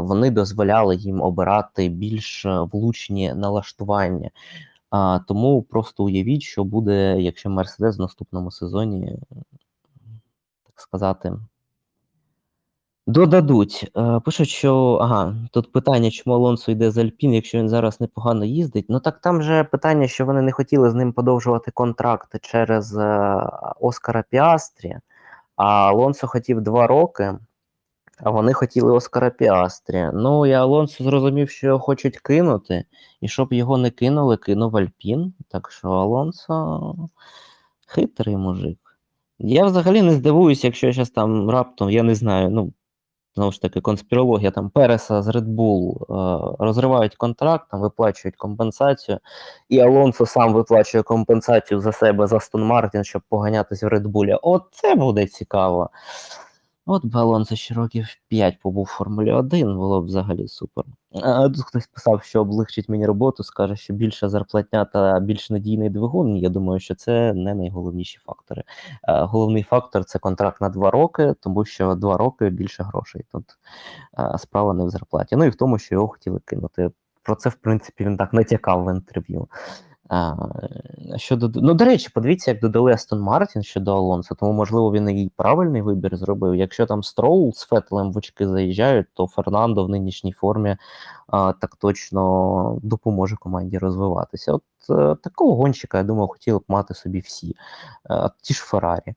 [0.00, 4.30] вони дозволяли їм обирати більш влучні налаштування.
[5.28, 9.18] Тому просто уявіть, що буде, якщо Мерседес в наступному сезоні,
[10.66, 11.32] так сказати,
[13.10, 13.90] додадуть.
[13.96, 18.44] Е, Пишуть, що ага, тут питання, чому Алонсо йде з Альпін, якщо він зараз непогано
[18.44, 18.86] їздить.
[18.88, 23.36] Ну так там же питання, що вони не хотіли з ним подовжувати контракт через е,
[23.80, 24.96] Оскара Піастрі,
[25.56, 27.34] а Алонсо хотів два роки.
[28.22, 30.10] А вони хотіли Оскара Піастрі.
[30.14, 32.84] Ну, і Алонсо зрозумів, що його хочуть кинути,
[33.20, 35.34] і щоб його не кинули, кинув Альпін.
[35.48, 36.94] Так що Алонсо
[37.86, 38.78] хитрий мужик.
[39.38, 42.72] Я взагалі не здивуюся, якщо зараз там раптом, я не знаю, ну,
[43.40, 49.18] знову ж таки, конспірологія там Переса з Red Bull е, розривають контракт, там виплачують компенсацію,
[49.68, 54.38] і Алонсо сам виплачує компенсацію за себе за Стон Мартін, щоб поганятись в Red Bull.
[54.42, 54.64] От
[54.96, 55.90] буде цікаво.
[56.92, 60.84] От би Алонсо ще років 5 побув в Формулі 1, було б взагалі супер.
[61.22, 65.90] А тут хтось писав, що облегчить мені роботу, скаже, що більша зарплатня та більш надійний
[65.90, 66.36] двигун.
[66.36, 68.62] Я думаю, що це не найголовніші фактори.
[69.08, 73.24] Головний фактор це контракт на 2 роки, тому що 2 роки більше грошей.
[73.32, 73.44] Тут
[74.38, 75.36] справа не в зарплаті.
[75.36, 76.90] Ну і в тому, що його хотіли кинути.
[77.22, 79.48] Про це, в принципі, він так натякав в інтерв'ю.
[80.12, 80.36] А,
[81.16, 85.30] щодо, ну, до речі, подивіться, як додали Астон Мартін щодо Алонсо, тому, можливо, він і
[85.36, 86.54] правильний вибір зробив.
[86.54, 90.76] Якщо там Строул з Феттелем в очки заїжджають, то Фернандо в нинішній формі
[91.26, 94.52] а, так точно допоможе команді розвиватися.
[94.52, 97.56] От е, такого гонщика, я думаю, хотіли б мати собі всі.
[98.10, 99.14] Е, ті ж Феррарі,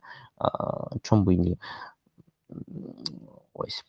[1.01, 1.57] чом би ні.
[3.53, 3.85] Ось.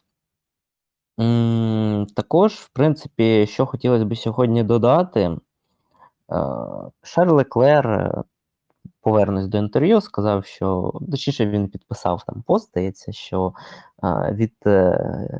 [2.14, 5.36] Також, в принципі, що хотілося б сьогодні додати.
[6.33, 6.37] Е,
[7.03, 8.22] Шарль Леклер, е,
[9.01, 13.53] повернусь до інтерв'ю, сказав, що точніше він підписав там пост, здається, що
[14.05, 14.55] е, від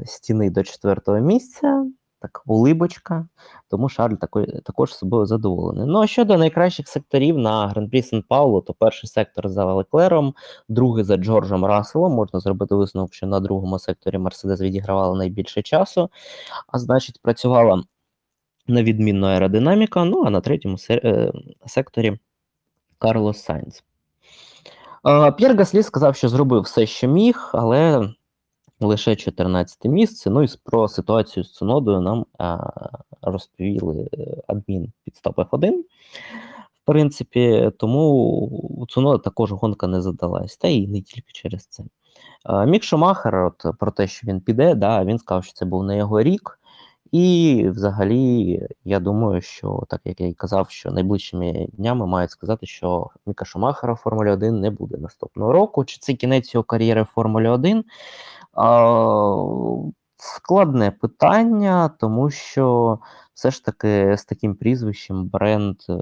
[0.07, 1.87] стіни до четвертого місця
[2.25, 3.29] так улибочка,
[3.69, 5.87] тому Шарль такой, також собою задоволений.
[5.87, 10.35] Ну а щодо найкращих секторів на Гран-прі Сан Паулу, то перший сектор за Леклером,
[10.69, 12.13] другий за Джорджем Расселом.
[12.13, 16.11] Можна зробити висновок, що на другому секторі Мерседес відігравала найбільше часу,
[16.69, 17.83] а значить, працювала
[18.67, 20.05] на відмінно аеродинаміка.
[20.05, 21.33] Ну а на третьому е,
[21.67, 22.19] секторі
[22.99, 23.85] Карлос Сайнц.
[25.37, 28.09] П'єр Гаслі сказав, що зробив все, що міг, але
[28.81, 30.31] лише 14 місце.
[30.31, 32.27] Ну і про ситуацію з Цунодою нам
[33.23, 35.73] розповіли е, адмін Pit Stop F1.
[36.75, 41.85] В принципі, тому Цунода також гонка не задалась, та і не тільки через це.
[42.67, 45.97] Мік Шумахер, от про те, що він піде, да, він сказав, що це був не
[45.97, 46.59] його рік.
[47.15, 52.67] І взагалі, я думаю, що так як я й казав, що найближчими днями мають сказати,
[52.67, 55.85] що Міка Шумахера в Формулі 1 не буде наступного року.
[55.85, 57.85] Чи це кінець його кар'єри в Формулі 1?
[58.53, 59.37] А,
[60.17, 62.99] складне питання, тому що
[63.35, 65.99] все ж таки з таким прізвищем бренд е,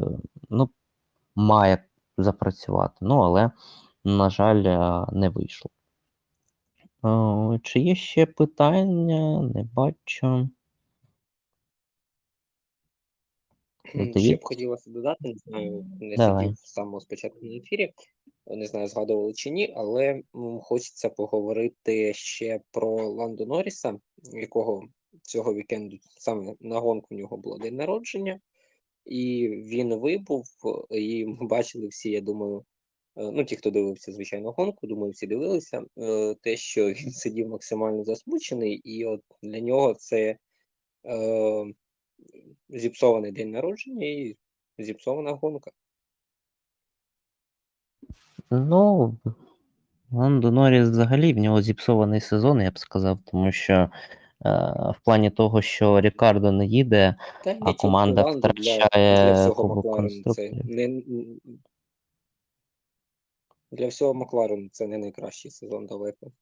[0.50, 0.70] ну,
[1.36, 1.84] має
[2.18, 2.94] запрацювати.
[3.00, 3.50] Ну, але,
[4.04, 5.70] на жаль, е, не вийшло.
[7.04, 9.42] Е, Чи є ще питання?
[9.54, 10.48] Не бачу.
[13.94, 14.20] М, Здається.
[14.20, 16.44] Ще б хотілося додати, не знаю, не Давай.
[16.44, 17.92] сидів з самого спочатку на ефірі,
[18.46, 23.98] не знаю, згадували чи ні, але м, хочеться поговорити ще про Ландо Норріса,
[24.32, 24.82] якого
[25.22, 28.40] цього вікенду саме на гонку у нього було день народження,
[29.06, 30.44] і він вибув,
[30.90, 32.64] і ми бачили всі, я думаю,
[33.16, 37.48] е, ну ті, хто дивився, звичайно, гонку, думаю, всі дивилися, е, те, що він сидів
[37.48, 40.36] максимально засмучений, і от для нього це
[41.06, 41.64] е,
[42.68, 44.36] зіпсований день народження і
[44.78, 45.70] зіпсована гонка.
[48.50, 49.16] Ну,
[50.10, 53.90] Ландо Норріс взагалі в нього зіпсований сезон, я б сказав, тому що е,
[54.90, 59.96] в плані того, що Рікардо не їде, Та а команда Ландо, для, для втрачає Кубок
[59.96, 60.66] конструкторів.
[60.66, 61.02] не
[63.70, 66.32] для всього Макларену це не найкращий сезон далеко.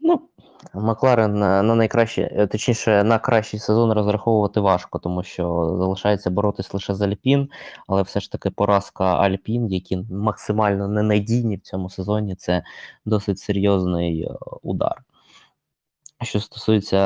[0.00, 0.20] Ну,
[0.74, 6.74] Макларен е, на найкраще, е, точніше, на кращий сезон розраховувати важко, тому що залишається боротись
[6.74, 7.48] лише з Альпін,
[7.86, 12.62] але все ж таки поразка Альпін, які максимально ненадійні в цьому сезоні, це
[13.04, 15.02] досить серйозний е, удар.
[16.22, 16.98] Що стосується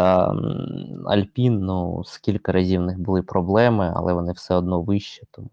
[1.07, 5.51] Альпін, ну скільки разів в них були проблеми, але вони все одно вище, тому.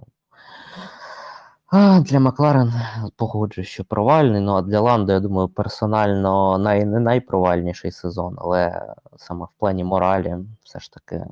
[1.76, 2.71] А, для Макларен
[3.15, 4.41] погоджуюсь, що провальний.
[4.41, 9.84] Ну а для Ландо, я думаю, персонально най, не найпровальніший сезон, але саме в плані
[9.84, 11.26] моралі, все ж таки,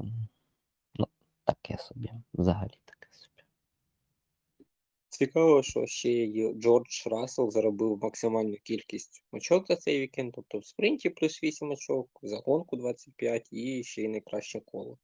[0.95, 1.07] ну,
[1.45, 3.43] таке собі, взагалі таке собі.
[5.09, 10.65] Цікаво, що ще й Джордж Рассел заробив максимальну кількість очок за цей вікенд, тобто в
[10.65, 14.97] спринті плюс 8 очок, за гонку 25 і ще й найкраще коло.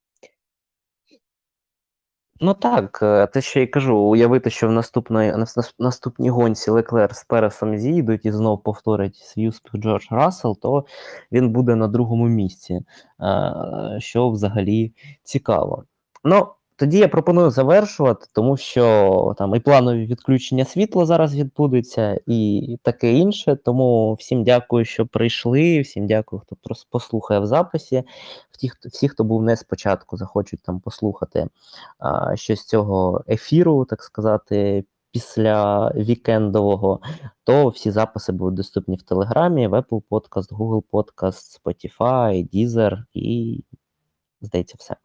[2.40, 5.34] Ну так, е, те, що я кажу, уявити, що в наступної,
[5.80, 10.86] наступній гонці Леклер з Пересом зійдуть і знов повторять свій успіх Джордж Рассел, то
[11.32, 12.82] він буде на другому місці,
[13.22, 13.54] е,
[14.00, 15.84] що взагалі цікаво.
[16.24, 16.48] Ну,
[16.78, 23.14] тоді я пропоную завершувати, тому що там і планові відключення світла зараз відбудуться, і таке
[23.14, 23.56] інше.
[23.66, 25.82] Тому всім дякую, що прийшли.
[25.82, 26.56] Всім дякую, хто
[26.90, 28.04] послухає в записі.
[28.72, 31.48] Хто- всі, хто був не спочатку, захочуть там послухати
[32.00, 37.00] а, щось з цього ефіру, так сказати, після вікендового,
[37.44, 43.64] то всі записи будуть доступні в Телеграмі, в Apple Podcast, Google Podcast, Spotify, Deezer і,
[44.42, 44.96] здається, все.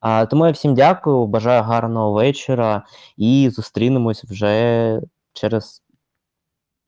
[0.00, 2.84] А, тому я всім дякую, бажаю гарного вечора
[3.16, 5.00] і зустрінемось вже
[5.32, 5.82] через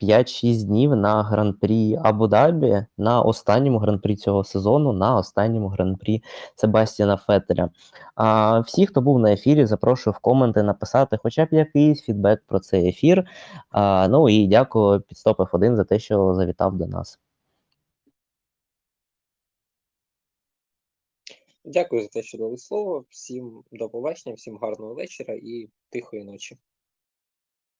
[0.03, 6.22] 5-6 днів на гран-прі Абу-Дабі, на останньому гран-прі цього сезону, на останньому гран-прі
[6.55, 7.70] Себастьяна Феттеля.
[8.14, 12.59] А всі, хто був на ефірі, запрошую в коменти написати хоча б якийсь фідбек про
[12.61, 13.24] цей ефір.
[13.70, 17.18] А, ну і дякую підстоп F1 за те, що завітав до нас.
[21.64, 23.04] Дякую за те, що дали слово.
[23.08, 26.56] Всім до побачення, всім гарного вечора і тихої ночі.